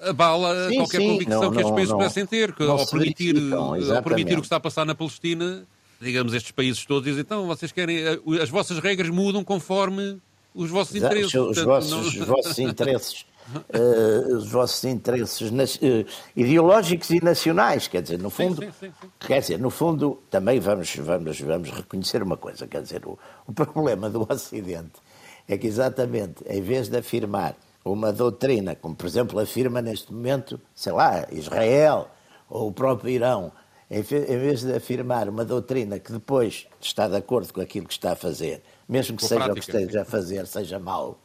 [0.01, 1.07] abala sim, qualquer sim.
[1.07, 4.57] convicção não, que estes países pudessem ter, que, ao, permitir, ao permitir o que está
[4.57, 5.65] a passar na Palestina,
[5.99, 10.19] digamos, estes países todos dizem, então, vocês querem, eh, as vossas regras mudam conforme
[10.53, 11.33] os vossos interesses.
[11.33, 12.01] Os, Portanto, vossos, não...
[12.01, 16.05] os vossos interesses uh, os vossos interesses uh,
[16.35, 20.59] ideológicos e nacionais, quer dizer, no fundo, sim, sim, sim, quer dizer, no fundo, também
[20.59, 25.01] vamos, vamos, vamos reconhecer uma coisa, quer dizer, o, o problema do Ocidente
[25.47, 27.55] é que exatamente, em vez de afirmar
[27.85, 32.09] uma doutrina, como por exemplo afirma neste momento, sei lá, Israel
[32.49, 33.51] ou o próprio Irão,
[33.89, 38.11] em vez de afirmar uma doutrina que depois está de acordo com aquilo que está
[38.11, 41.17] a fazer, mesmo que seja prática, o que esteja a fazer, seja mau,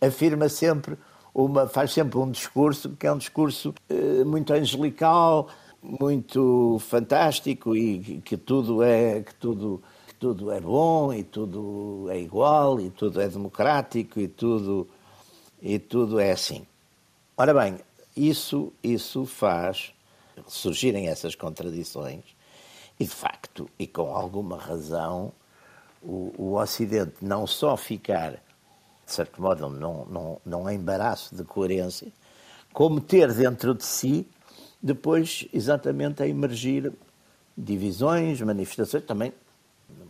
[0.00, 0.98] afirma sempre
[1.44, 5.48] uma, faz sempre um discurso que é um discurso uh, muito angelical,
[5.82, 12.18] muito fantástico e que tudo é que tudo que tudo é bom e tudo é
[12.18, 14.86] igual e tudo é democrático e tudo
[15.60, 16.66] e tudo é assim.
[17.36, 17.78] Ora bem,
[18.16, 19.92] isso isso faz
[20.46, 22.24] surgirem essas contradições
[22.98, 25.32] e de facto e com alguma razão
[26.02, 28.42] o, o Ocidente não só ficar
[29.10, 32.06] de certo modo, não, não, não é embaraço de coerência,
[32.72, 34.24] como ter dentro de si,
[34.80, 36.92] depois, exatamente a emergir
[37.58, 39.32] divisões, manifestações, também,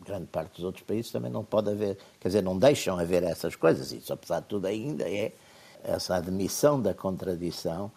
[0.04, 3.56] grande parte dos outros países também não pode haver, quer dizer, não deixam haver essas
[3.56, 5.32] coisas, isso apesar de tudo ainda é,
[5.82, 7.90] essa admissão da contradição,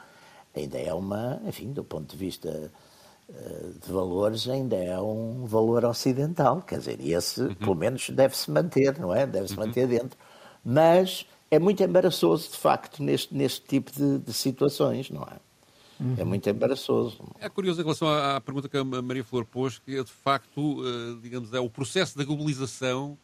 [0.56, 2.72] ainda é uma, enfim, do ponto de vista
[3.30, 7.56] eh, de valores, ainda é um valor ocidental, quer dizer, e esse, uhum.
[7.56, 9.28] pelo menos, deve-se manter, não é?
[9.28, 9.66] Deve-se uhum.
[9.66, 10.18] manter dentro
[10.64, 15.38] mas é muito embaraçoso, de facto, neste, neste tipo de, de situações, não é?
[16.00, 16.16] Uhum.
[16.18, 17.18] É muito embaraçoso.
[17.40, 20.12] É curioso em relação à, à, pergunta que a Maria Flor pôs, que é de
[20.12, 23.18] facto, uh, digamos, é o processo da globalização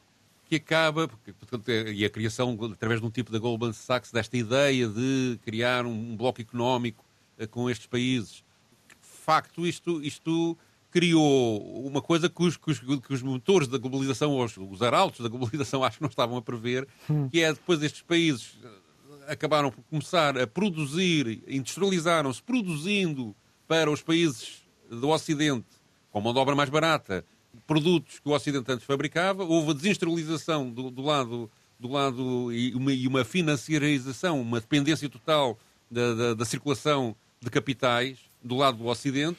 [0.48, 4.12] que acaba, porque, portanto, é, e a criação, através de um tipo da Goldman Sachs,
[4.12, 7.04] desta ideia de criar um, um bloco económico
[7.40, 8.44] uh, com estes países.
[8.88, 10.58] De facto, isto, isto
[10.92, 15.22] criou uma coisa que os, que os, que os motores da globalização, os, os arautos
[15.22, 17.30] da globalização, acho que não estavam a prever, hum.
[17.30, 23.36] que é depois estes países eh, acabaram por começar a produzir, industrializaram-se produzindo
[23.68, 25.68] para os países do Ocidente,
[26.12, 27.24] com mão de obra mais barata,
[27.68, 32.74] produtos que o Ocidente antes fabricava, houve a desindustrialização do, do lado, do lado e,
[32.74, 35.58] uma, e uma financiarização, uma dependência total
[35.90, 39.38] da, da, da circulação de capitais do lado do Ocidente,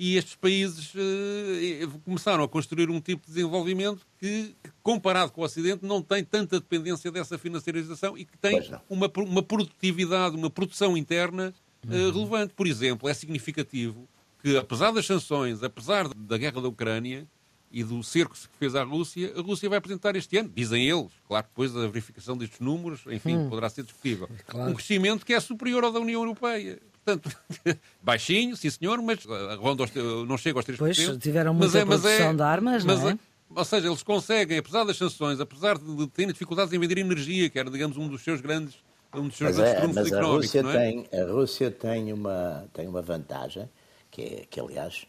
[0.00, 5.44] e estes países uh, começaram a construir um tipo de desenvolvimento que, comparado com o
[5.44, 10.96] Ocidente, não tem tanta dependência dessa financiarização e que tem uma, uma produtividade, uma produção
[10.96, 11.52] interna
[11.84, 12.12] uh, uhum.
[12.12, 12.54] relevante.
[12.54, 14.08] Por exemplo, é significativo
[14.42, 17.28] que, apesar das sanções, apesar da guerra da Ucrânia
[17.70, 21.12] e do cerco que fez à Rússia, a Rússia vai apresentar este ano, dizem eles,
[21.28, 23.50] claro, depois da verificação destes números, enfim, hum.
[23.50, 24.70] poderá ser discutível, claro.
[24.70, 26.80] um crescimento que é superior ao da União Europeia.
[27.04, 27.36] Portanto,
[28.02, 29.24] baixinho, sim senhor, mas
[29.58, 29.92] ronda aos,
[30.26, 30.78] não chega aos 3%.
[30.78, 33.18] Pois, tiveram muita mas é, mas produção é, de armas, mas não é?
[33.54, 37.58] Ou seja, eles conseguem, apesar das sanções, apesar de terem dificuldades em vender energia, que
[37.58, 38.76] era, digamos, um dos seus grandes,
[39.12, 40.72] um dos seus mas grandes é, mas a Rússia, é?
[40.72, 43.68] tem, a Rússia tem uma, tem uma vantagem,
[44.08, 45.04] que, é, que aliás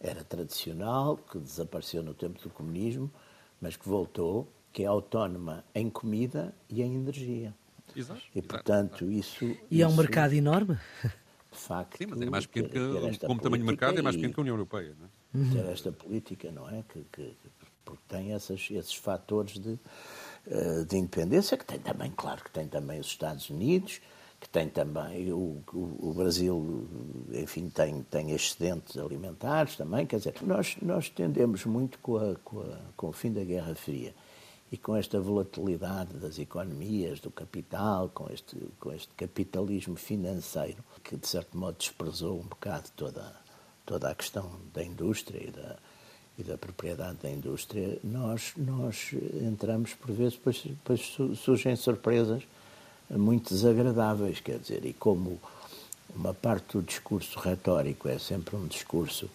[0.00, 3.10] era tradicional, que desapareceu no tempo do comunismo,
[3.60, 7.54] mas que voltou, que é autónoma em comida e em energia.
[7.94, 8.20] Exato.
[8.34, 9.56] E, portanto, isso...
[9.70, 10.78] E é um mercado enorme?
[11.54, 11.98] De facto.
[11.98, 14.42] Sim, mas é mais pequeno que, como tamanho de mercado, é mais pequeno que a
[14.42, 14.94] União Europeia.
[14.98, 15.52] Não é?
[15.52, 16.84] Ter esta política, não é?
[16.88, 17.36] Que, que,
[17.84, 19.78] porque tem essas, esses fatores de,
[20.46, 24.00] eh, de independência, que tem também, claro, que tem também os Estados Unidos,
[24.40, 26.88] que tem também o, o, o, Brasil,
[27.32, 30.06] enfim, tem, tem excedentes alimentares também.
[30.06, 33.74] Quer dizer, nós, nós tendemos muito com, a, com, a, com o fim da Guerra
[33.74, 34.14] Fria
[34.74, 41.16] e com esta volatilidade das economias, do capital, com este, com este capitalismo financeiro, que
[41.16, 43.36] de certo modo desprezou um bocado toda,
[43.86, 45.76] toda a questão da indústria e da,
[46.36, 52.42] e da propriedade da indústria, nós, nós entramos por vezes, depois, depois surgem surpresas
[53.08, 55.40] muito desagradáveis, quer dizer, e como
[56.16, 59.30] uma parte do discurso retórico é sempre um discurso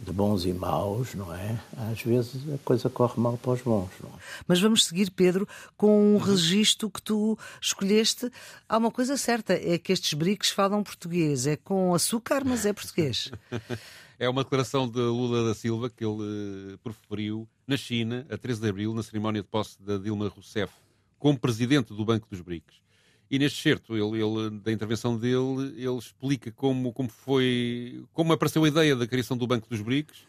[0.00, 1.60] de bons e maus, não é?
[1.90, 3.90] Às vezes a coisa corre mal para os bons.
[4.00, 4.20] Não é?
[4.46, 8.30] Mas vamos seguir, Pedro, com um registro que tu escolheste.
[8.68, 11.46] Há uma coisa certa, é que estes BRICS falam português.
[11.46, 13.30] É com açúcar, mas é português.
[14.18, 18.60] é uma declaração de Lula da Silva que ele uh, proferiu na China, a 13
[18.60, 20.72] de abril, na cerimónia de posse da Dilma Rousseff,
[21.18, 22.87] como presidente do Banco dos BRICS.
[23.30, 28.64] E neste certo, ele, ele, da intervenção dele, ele explica como, como foi, como apareceu
[28.64, 30.26] a ideia da criação do Banco dos BRICS.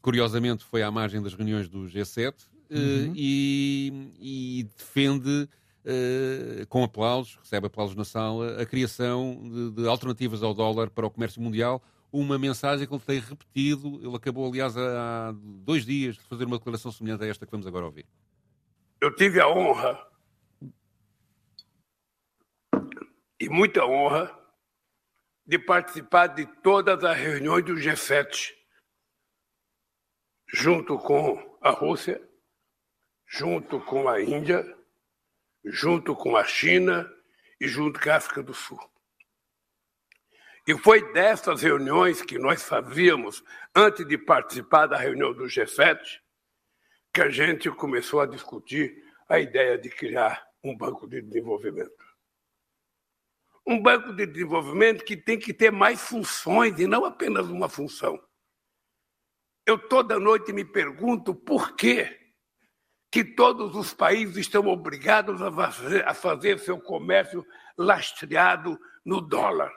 [0.00, 2.34] Curiosamente, foi à margem das reuniões do G7
[2.70, 3.12] eh, uhum.
[3.16, 5.48] e, e, defende
[5.84, 11.06] uh, com aplausos, recebe aplausos na sala, a criação de, de, alternativas ao dólar para
[11.06, 11.82] o comércio mundial.
[12.12, 14.00] Uma mensagem que ele tem repetido.
[14.00, 17.66] Ele acabou, aliás, há dois dias de fazer uma declaração semelhante a esta que vamos
[17.66, 18.06] agora ouvir.
[19.00, 19.98] Eu tive a honra
[23.38, 24.34] e muita honra
[25.44, 28.52] de participar de todas as reuniões do G7,
[30.48, 32.20] junto com a Rússia,
[33.26, 34.64] junto com a Índia,
[35.64, 37.10] junto com a China
[37.60, 38.78] e junto com a África do Sul.
[40.66, 43.44] E foi dessas reuniões que nós fazíamos
[43.74, 46.20] antes de participar da reunião do G7
[47.12, 52.04] que a gente começou a discutir a ideia de criar um banco de desenvolvimento
[53.66, 58.22] um banco de desenvolvimento que tem que ter mais funções e não apenas uma função.
[59.66, 62.24] Eu toda noite me pergunto por que
[63.10, 69.72] que todos os países estão obrigados a fazer, a fazer seu comércio lastreado no dólar.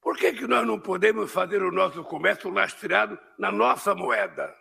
[0.00, 4.56] Por que, que nós não podemos fazer o nosso comércio lastreado na nossa moeda?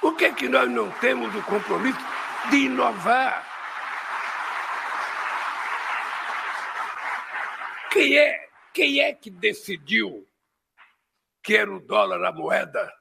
[0.00, 2.00] Por que, que nós não temos o compromisso
[2.50, 3.53] de inovar?
[7.94, 10.28] Quem é, quem é que decidiu
[11.40, 12.92] que era o dólar a moeda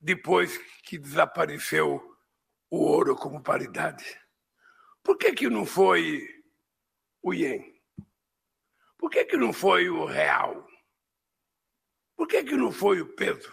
[0.00, 2.16] depois que desapareceu
[2.70, 4.04] o ouro como paridade?
[5.02, 6.24] Por que, que não foi
[7.20, 7.82] o ien?
[8.96, 10.64] Por que, que não foi o real?
[12.14, 13.52] Por que, que não foi o peso?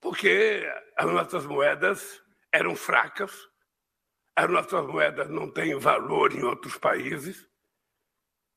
[0.00, 3.48] Porque as nossas moedas eram fracas,
[4.34, 7.51] as nossas moedas não têm valor em outros países,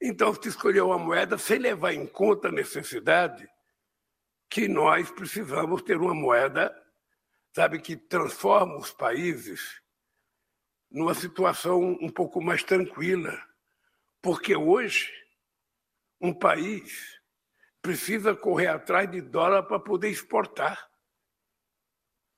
[0.08, 3.48] então, se escolheu uma moeda sem levar em conta a necessidade
[4.50, 6.74] que nós precisamos ter uma moeda,
[7.54, 9.82] sabe, que transforma os países
[10.92, 13.36] numa situação um pouco mais tranquila.
[14.22, 15.12] Porque hoje,
[16.22, 17.20] um país
[17.82, 20.90] precisa correr atrás de dólar para poder exportar.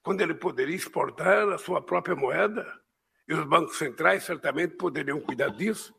[0.04, 2.66] Quando ele poderia exportar a sua própria moeda,
[3.28, 5.94] e os bancos centrais certamente poderiam cuidar disso.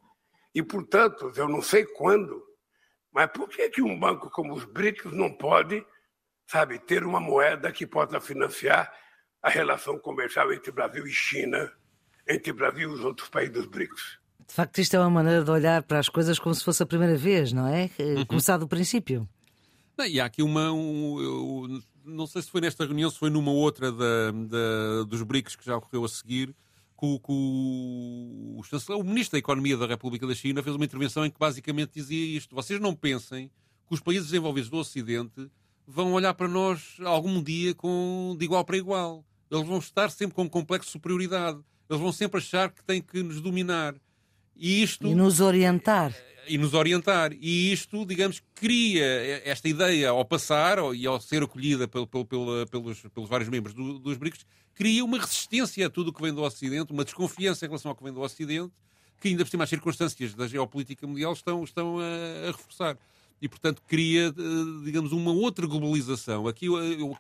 [0.55, 2.43] E, portanto, eu não sei quando,
[3.13, 5.85] mas por que, que um banco como os BRICS não pode,
[6.47, 8.93] sabe, ter uma moeda que possa financiar
[9.43, 11.73] a relação comercial entre Brasil e China,
[12.29, 14.19] entre Brasil e os outros países dos BRICS?
[14.47, 16.87] De facto, isto é uma maneira de olhar para as coisas como se fosse a
[16.87, 17.91] primeira vez, não é?
[17.99, 18.25] Uhum.
[18.25, 19.29] Começar do princípio.
[19.97, 20.73] Não, e há aqui uma.
[20.73, 25.23] Um, eu, não sei se foi nesta reunião, se foi numa outra da, da, dos
[25.23, 26.55] BRICS que já ocorreu a seguir,
[26.99, 31.31] que, que o, o ministro da Economia da República da China fez uma intervenção em
[31.31, 33.49] que basicamente dizia isto: vocês não pensem
[33.87, 35.49] que os países desenvolvidos do Ocidente
[35.87, 39.25] vão olhar para nós algum dia com, de igual para igual.
[39.51, 41.61] Eles vão estar sempre com um complexo de superioridade.
[41.89, 43.95] Eles vão sempre achar que têm que nos dominar.
[44.55, 45.07] E isto.
[45.07, 46.15] E nos orientar.
[46.49, 47.33] E nos orientar.
[47.33, 49.05] E isto, digamos, cria
[49.45, 53.75] esta ideia ao passar e ao ser acolhida pelo, pelo, pelo, pelos, pelos vários membros
[53.75, 57.65] do, dos BRICS, cria uma resistência a tudo o que vem do Ocidente, uma desconfiança
[57.65, 58.73] em relação ao que vem do Ocidente,
[59.21, 62.97] que ainda por cima as circunstâncias da geopolítica mundial estão, estão a, a reforçar
[63.41, 66.49] e, portanto, cria, eh, digamos, uma outra globalização.
[66.49, 66.67] Aqui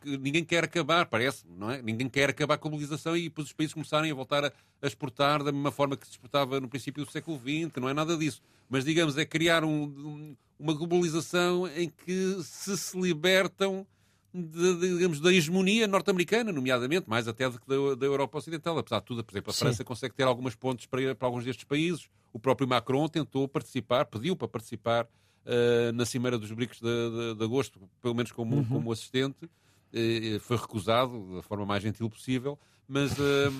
[0.04, 1.80] ninguém quer acabar, parece, não é?
[1.80, 4.52] Ninguém quer acabar com a globalização e depois os países começarem a voltar a,
[4.82, 7.94] a exportar da mesma forma que se exportava no princípio do século XX, não é
[7.94, 8.42] nada disso.
[8.68, 13.86] Mas, digamos, é criar um, uma globalização em que se se libertam
[14.34, 18.76] de, digamos, da hegemonia norte-americana, nomeadamente, mais até do que da, da, Europa Ocidental.
[18.76, 19.60] Apesar de tudo, por exemplo, a Sim.
[19.60, 22.08] França consegue ter algumas pontes para, para alguns destes países.
[22.32, 25.08] O próprio Macron tentou participar, pediu para participar
[25.46, 28.64] uh, na Cimeira dos BRICS de, de, de, agosto, pelo menos como, uhum.
[28.64, 29.44] como assistente.
[29.92, 33.12] Uh, foi recusado da forma mais gentil possível, mas.
[33.12, 33.52] Uh,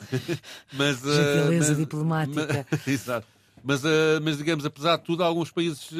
[0.72, 2.66] mas Gentileza mas, diplomática.
[2.70, 3.26] Mas, exato.
[3.64, 3.82] Mas,
[4.22, 5.90] mas, digamos, apesar de tudo, há alguns países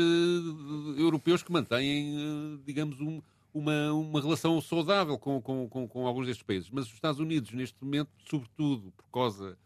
[0.96, 3.20] europeus que mantêm, digamos, um,
[3.56, 6.68] uma, uma relação saudável com, com, com, com, alguns destes países.
[6.70, 9.56] Mas os Estados Unidos, neste momento, sobretudo por causa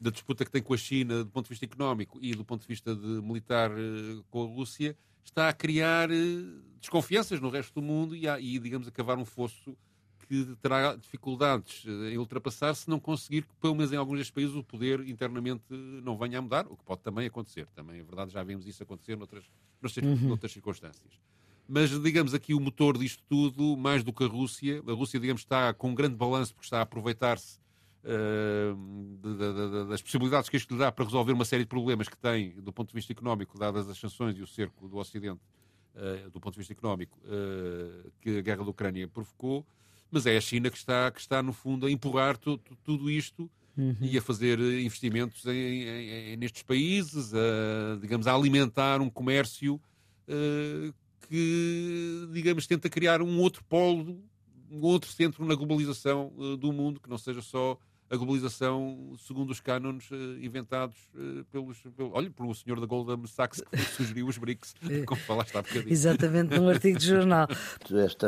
[0.00, 2.62] da disputa que tem com a China do ponto de vista económico e do ponto
[2.62, 7.74] de vista de militar uh, com a Rússia, está a criar uh, desconfianças no resto
[7.74, 9.76] do mundo e, a, e, digamos, a cavar um fosso
[10.28, 14.34] que terá dificuldades uh, em ultrapassar se não conseguir que, pelo menos em alguns destes
[14.34, 15.64] países, o poder internamente
[16.02, 17.66] não venha a mudar, o que pode também acontecer.
[17.74, 19.44] Também é verdade, já vimos isso acontecer noutras,
[19.82, 20.28] noutras, uhum.
[20.28, 21.12] noutras circunstâncias.
[21.66, 25.42] Mas, digamos, aqui o motor disto tudo, mais do que a Rússia, a Rússia, digamos,
[25.42, 27.58] está com um grande balanço porque está a aproveitar-se
[28.04, 28.76] Uh,
[29.20, 32.52] de, das possibilidades que isto lhe dá para resolver uma série de problemas que tem
[32.52, 35.40] do ponto de vista económico, dadas as sanções e o cerco do Ocidente,
[35.96, 39.66] uh, do ponto de vista económico, uh, que a guerra da Ucrânia provocou,
[40.10, 43.10] mas é a China que está, que está no fundo, a empurrar tu, tu, tudo
[43.10, 43.96] isto uhum.
[44.00, 49.80] e a fazer investimentos em, em, em, nestes países, a, digamos, a alimentar um comércio
[51.26, 54.22] que, digamos, tenta criar um outro polo
[54.70, 57.78] um outro centro na globalização uh, do mundo, que não seja só
[58.10, 62.86] a globalização segundo os cânones uh, inventados uh, pelos, pelo, olha, por um senhor da
[62.86, 65.02] Goldman Sachs que sugeriu os BRICS, é.
[65.04, 65.92] como falaste há bocadinho.
[65.92, 67.46] Exatamente, num artigo de jornal.
[67.90, 68.26] Este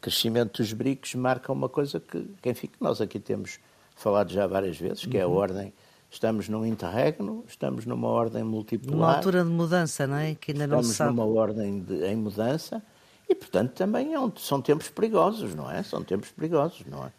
[0.00, 3.58] crescimento dos BRICS marca uma coisa que, que, enfim, que nós aqui temos
[3.94, 5.22] falado já várias vezes, que uhum.
[5.22, 5.34] é a uhum.
[5.34, 5.72] ordem
[6.10, 8.96] Estamos num interregno, estamos numa ordem multipolar.
[8.96, 10.34] Numa altura de mudança, não é?
[10.34, 11.10] Que ainda não se sabe.
[11.10, 12.82] Estamos numa ordem de, em mudança
[13.28, 15.82] e, portanto, também é um, são tempos perigosos, não é?
[15.82, 17.12] São tempos perigosos, não é?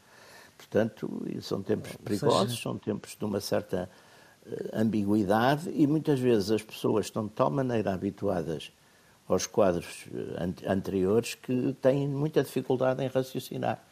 [0.57, 2.61] Portanto, são tempos perigosos, seja...
[2.63, 3.89] são tempos de uma certa
[4.45, 8.71] uh, ambiguidade e muitas vezes as pessoas estão de tal maneira habituadas
[9.27, 13.83] aos quadros uh, anteriores que têm muita dificuldade em raciocinar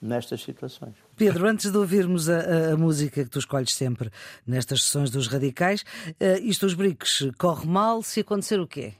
[0.00, 0.94] nestas situações.
[1.16, 4.10] Pedro, antes de ouvirmos a, a, música que tu escolhes sempre
[4.46, 8.94] nestas sessões dos radicais, uh, isto os BRICS corre mal se acontecer o quê?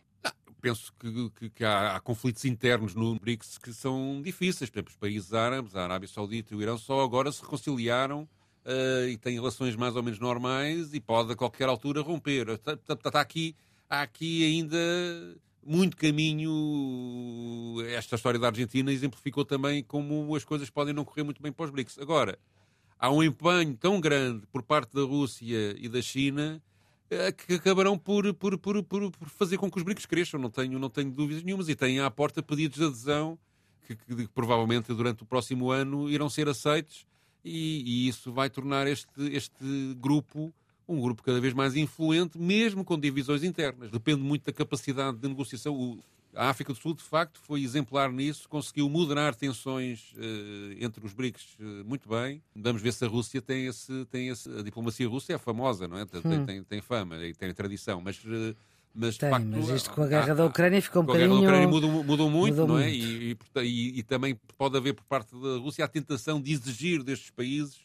[0.60, 4.70] Penso que, que, que há, há, conflitos internos no BRICS que são difíceis.
[4.70, 8.28] Por exemplo, os países árabes, a Arábia Saudita e o Irão, só agora se reconciliaram
[8.64, 12.48] uh, e têm relações mais ou menos normais e pode a qualquer altura romper.
[12.48, 13.56] Está aqui,
[13.88, 14.78] há aqui ainda
[15.64, 16.50] muito caminho.
[17.88, 21.66] Esta história da Argentina exemplificou também como as coisas podem não correr muito bem para
[21.66, 21.98] os BRICS.
[21.98, 22.38] Agora,
[22.98, 26.62] há um empenho tão grande por parte da Rússia e da China
[27.46, 30.90] que acabarão por, por, por, por, fazer com que os brincos cresçam, não tenho, não
[30.90, 33.38] tenho dúvidas nenhumas, e têm à porta pedidos de adesão
[33.86, 37.06] que, que, que provavelmente durante o próximo ano irão ser aceitos,
[37.44, 40.52] e, e, isso vai tornar este, este grupo
[40.86, 43.90] um grupo cada vez mais influente, mesmo com divisões internas.
[43.90, 45.74] Depende muito da capacidade de negociação.
[45.74, 46.02] O,
[46.34, 51.12] a África do Sul, de facto, foi exemplar nisso, conseguiu moderar tensões uh, entre os
[51.12, 52.42] BRICS uh, muito bem.
[52.54, 54.48] Vamos ver se a Rússia tem esse, tem esse.
[54.58, 56.04] A diplomacia russa é famosa, não é?
[56.04, 56.46] Tem, hum.
[56.46, 58.18] tem, tem fama e tem tradição, mas.
[58.24, 58.54] Uh,
[58.94, 61.28] mas, tem, facto, mas isto com a guerra da Ucrânia ficou um bocadinho...
[61.28, 62.90] Com a guerra da Ucrânia mudou, mudou muito, mudou não é?
[62.90, 67.30] E, e, e, também pode haver por parte da Rússia a tentação de exigir destes
[67.30, 67.78] países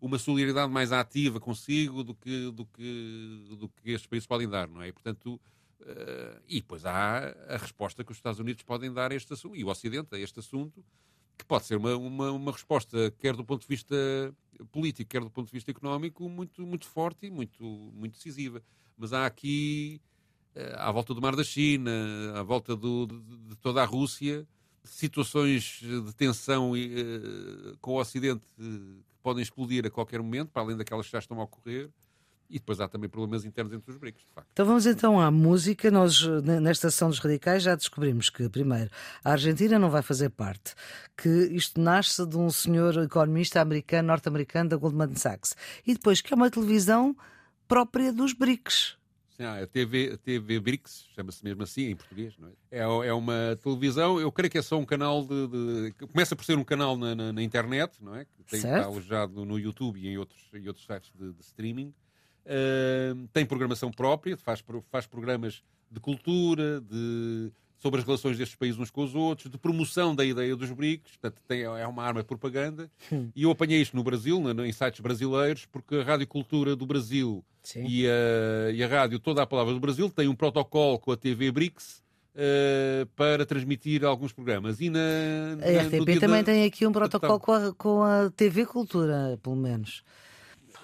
[0.00, 4.68] uma solidariedade mais ativa consigo do que, do que, do que estes países podem dar,
[4.68, 4.88] não é?
[4.88, 5.40] E, portanto,
[5.80, 9.56] Uh, e depois há a resposta que os Estados Unidos podem dar a este assunto,
[9.56, 10.84] e o Ocidente a este assunto,
[11.38, 13.96] que pode ser uma, uma, uma, resposta, quer do ponto de vista
[14.72, 18.60] político, quer do ponto de vista económico, muito, muito forte e muito, muito decisiva.
[18.96, 20.00] Mas há aqui,
[20.56, 21.92] eh, à volta do Mar da China,
[22.34, 23.20] à volta do, de,
[23.50, 24.44] de toda a Rússia,
[24.82, 30.62] situações de tensão uh, com o Ocidente uh, que podem explodir a qualquer momento, para
[30.62, 31.88] além daquelas que já estão a ocorrer.
[32.50, 34.48] E depois há também problemas internos entre os BRICS, de facto.
[34.52, 35.90] Então vamos então à música.
[35.90, 36.22] Nós,
[36.62, 38.90] nesta sessão dos radicais, já descobrimos que, primeiro,
[39.22, 40.74] a Argentina não vai fazer parte,
[41.16, 45.54] que isto nasce de um senhor economista americano, norte-americano, da Goldman Sachs.
[45.86, 47.14] E depois que é uma televisão
[47.66, 48.96] própria dos BRICS.
[49.36, 52.52] Sim, a TV, a TV BRICS, chama-se mesmo assim em português, não é?
[52.72, 52.80] é?
[52.80, 53.12] é?
[53.12, 55.46] uma televisão, eu creio que é só um canal de.
[55.46, 58.24] de começa por ser um canal na, na, na internet, não é?
[58.24, 61.94] Que tem, está alojado no YouTube e em outros, em outros sites de, de streaming
[63.32, 68.90] tem programação própria, faz, faz programas de cultura, de, sobre as relações destes países uns
[68.90, 72.26] com os outros, de promoção da ideia dos BRICS, portanto tem, é uma arma de
[72.26, 72.90] propaganda.
[73.12, 73.30] Hum.
[73.34, 76.86] E eu apanhei isto no Brasil, no, em sites brasileiros, porque a Rádio Cultura do
[76.86, 77.44] Brasil
[77.76, 81.16] e a, e a Rádio Toda a Palavra do Brasil tem um protocolo com a
[81.16, 82.06] TV BRICS,
[82.38, 84.80] Uh, para transmitir alguns programas.
[84.80, 85.00] E na,
[85.60, 86.44] a RTP também da...
[86.44, 90.04] tem aqui um protocolo com a, com a TV Cultura, pelo menos.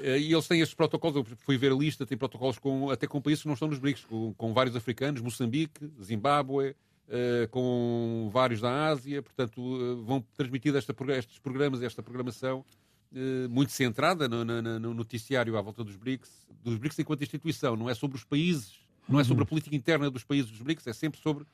[0.01, 3.07] Eh, e eles têm estes protocolos, eu fui ver a lista, tem protocolos com, até
[3.07, 8.29] com países que não estão nos BRICS, com, com vários africanos, Moçambique, Zimbábue, uh, com
[8.33, 12.65] vários da Ásia, portanto uh, vão transmitir esta, estes programas, esta programação
[13.13, 17.77] uh, muito centrada no, no, no, noticiário à volta dos BRICS, dos BRICS enquanto instituição,
[17.77, 18.75] não é sobre os países,
[19.09, 21.45] não é sobre a política interna dos países dos BRICS, é sempre sobre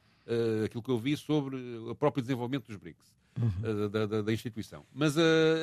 [0.64, 3.04] aquilo que eu vi sobre o próprio desenvolvimento dos BRICS,
[3.36, 3.88] uhum.
[3.88, 4.84] da, da, da, instituição.
[4.94, 5.16] Mas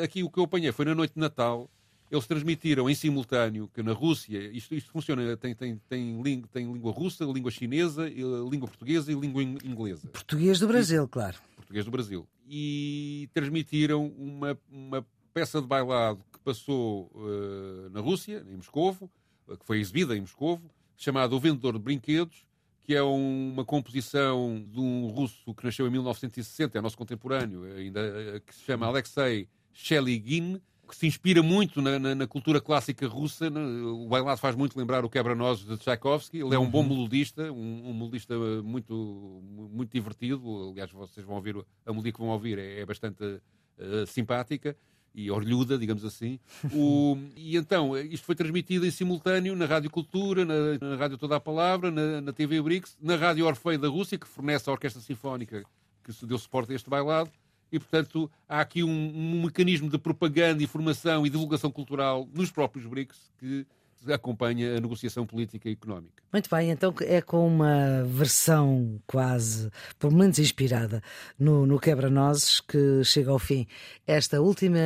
[0.03, 1.69] aqui o que eu apanhei foi na noite de Natal,
[2.09, 6.71] eles transmitiram em simultâneo que na Rússia, isto, isto funciona, tem, tem, tem, língua, tem
[6.71, 10.07] língua russa, língua chinesa, língua portuguesa e língua inglesa.
[10.07, 11.37] Português do Brasil, e, claro.
[11.55, 12.27] Português do Brasil.
[12.49, 19.11] E transmitiram uma, uma peça de bailado que passou uh, na Rússia, em Moscovo,
[19.47, 22.45] que foi exibida em Moscovo, chamada O Vendedor de Brinquedos,
[22.83, 27.65] que é um, uma composição de um russo que nasceu em 1960, é nosso contemporâneo,
[27.65, 32.61] ainda, eh, que se chama Alexei Sheligin, que se inspira muito na, na, na cultura
[32.61, 33.49] clássica russa.
[33.49, 33.59] Né?
[33.59, 36.39] O bailado faz muito lembrar o Quebra-Nozes de Tchaikovsky.
[36.39, 36.89] Ele é um bom uhum.
[36.89, 40.69] melodista, um, um, melodista muito, muito divertido.
[40.71, 44.75] Aliás, vocês vão ouvir, a melodia que vão ouvir é, é bastante uh, simpática
[45.13, 46.39] e orlhuda, digamos assim.
[46.73, 51.35] O, e então, isto foi transmitido em simultâneo na Rádio Cultura, na, na Rádio Toda
[51.35, 55.01] a Palavra, na, na TV BRICS, na Rádio Orfeu da Rússia, que fornece a Orquestra
[55.01, 55.63] Sinfónica
[56.07, 57.29] que deu suporte a este bailado,
[57.72, 62.86] e, portanto, há aqui um, um, mecanismo de propaganda, informação e divulgação cultural nos próprios
[62.86, 63.65] BRICS que
[64.11, 66.24] acompanha a negociação política e económica.
[66.32, 71.01] Muito bem, então é com uma versão quase, pelo menos inspirada,
[71.38, 73.65] no, no Quebra-Nozes que chega ao fim
[74.05, 74.80] esta última,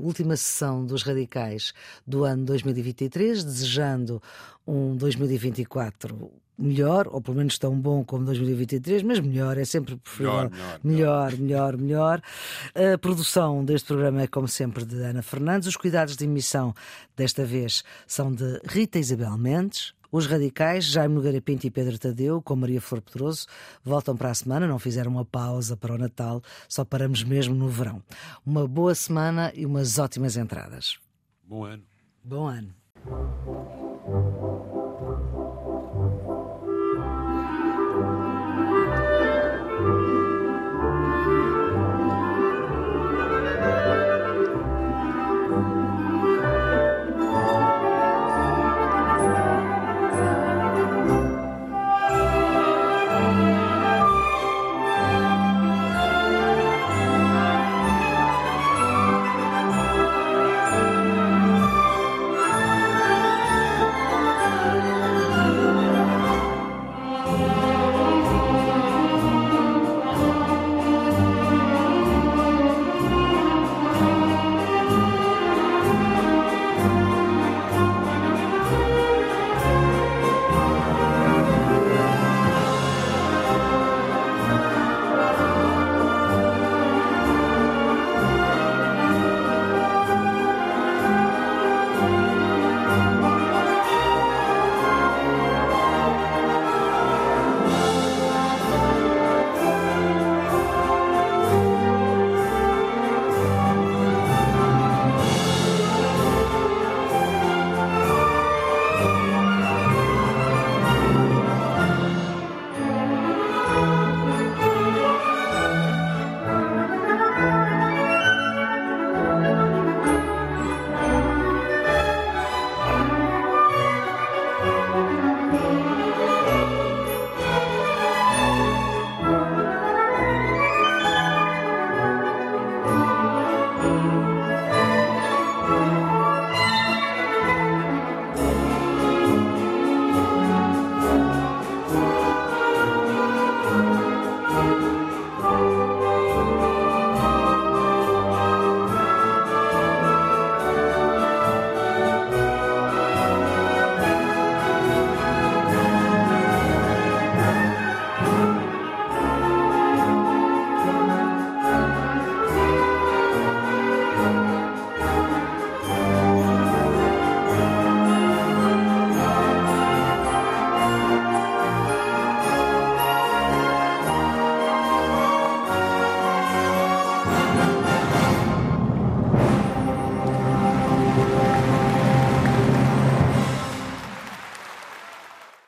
[0.00, 1.72] última sessão dos Radicais
[2.06, 4.22] do ano 2023, desejando
[4.66, 10.50] um 2024 melhor, ou pelo menos tão bom como 2023, mas melhor, é sempre preferível.
[10.82, 12.22] Melhor, melhor, melhor, melhor.
[12.74, 15.68] A produção deste programa é, como sempre, de Ana Fernandes.
[15.68, 16.74] Os cuidados de emissão,
[17.16, 19.94] desta vez, são de Rita Isabel Mendes.
[20.12, 23.48] Os radicais, Jaime Nogueira Pinto e Pedro Tadeu, com Maria Flor Pedroso,
[23.82, 27.68] voltam para a semana, não fizeram uma pausa para o Natal, só paramos mesmo no
[27.68, 28.00] verão.
[28.46, 30.98] Uma boa semana e umas ótimas entradas.
[31.42, 31.82] Bom ano.
[32.22, 32.72] Bom ano.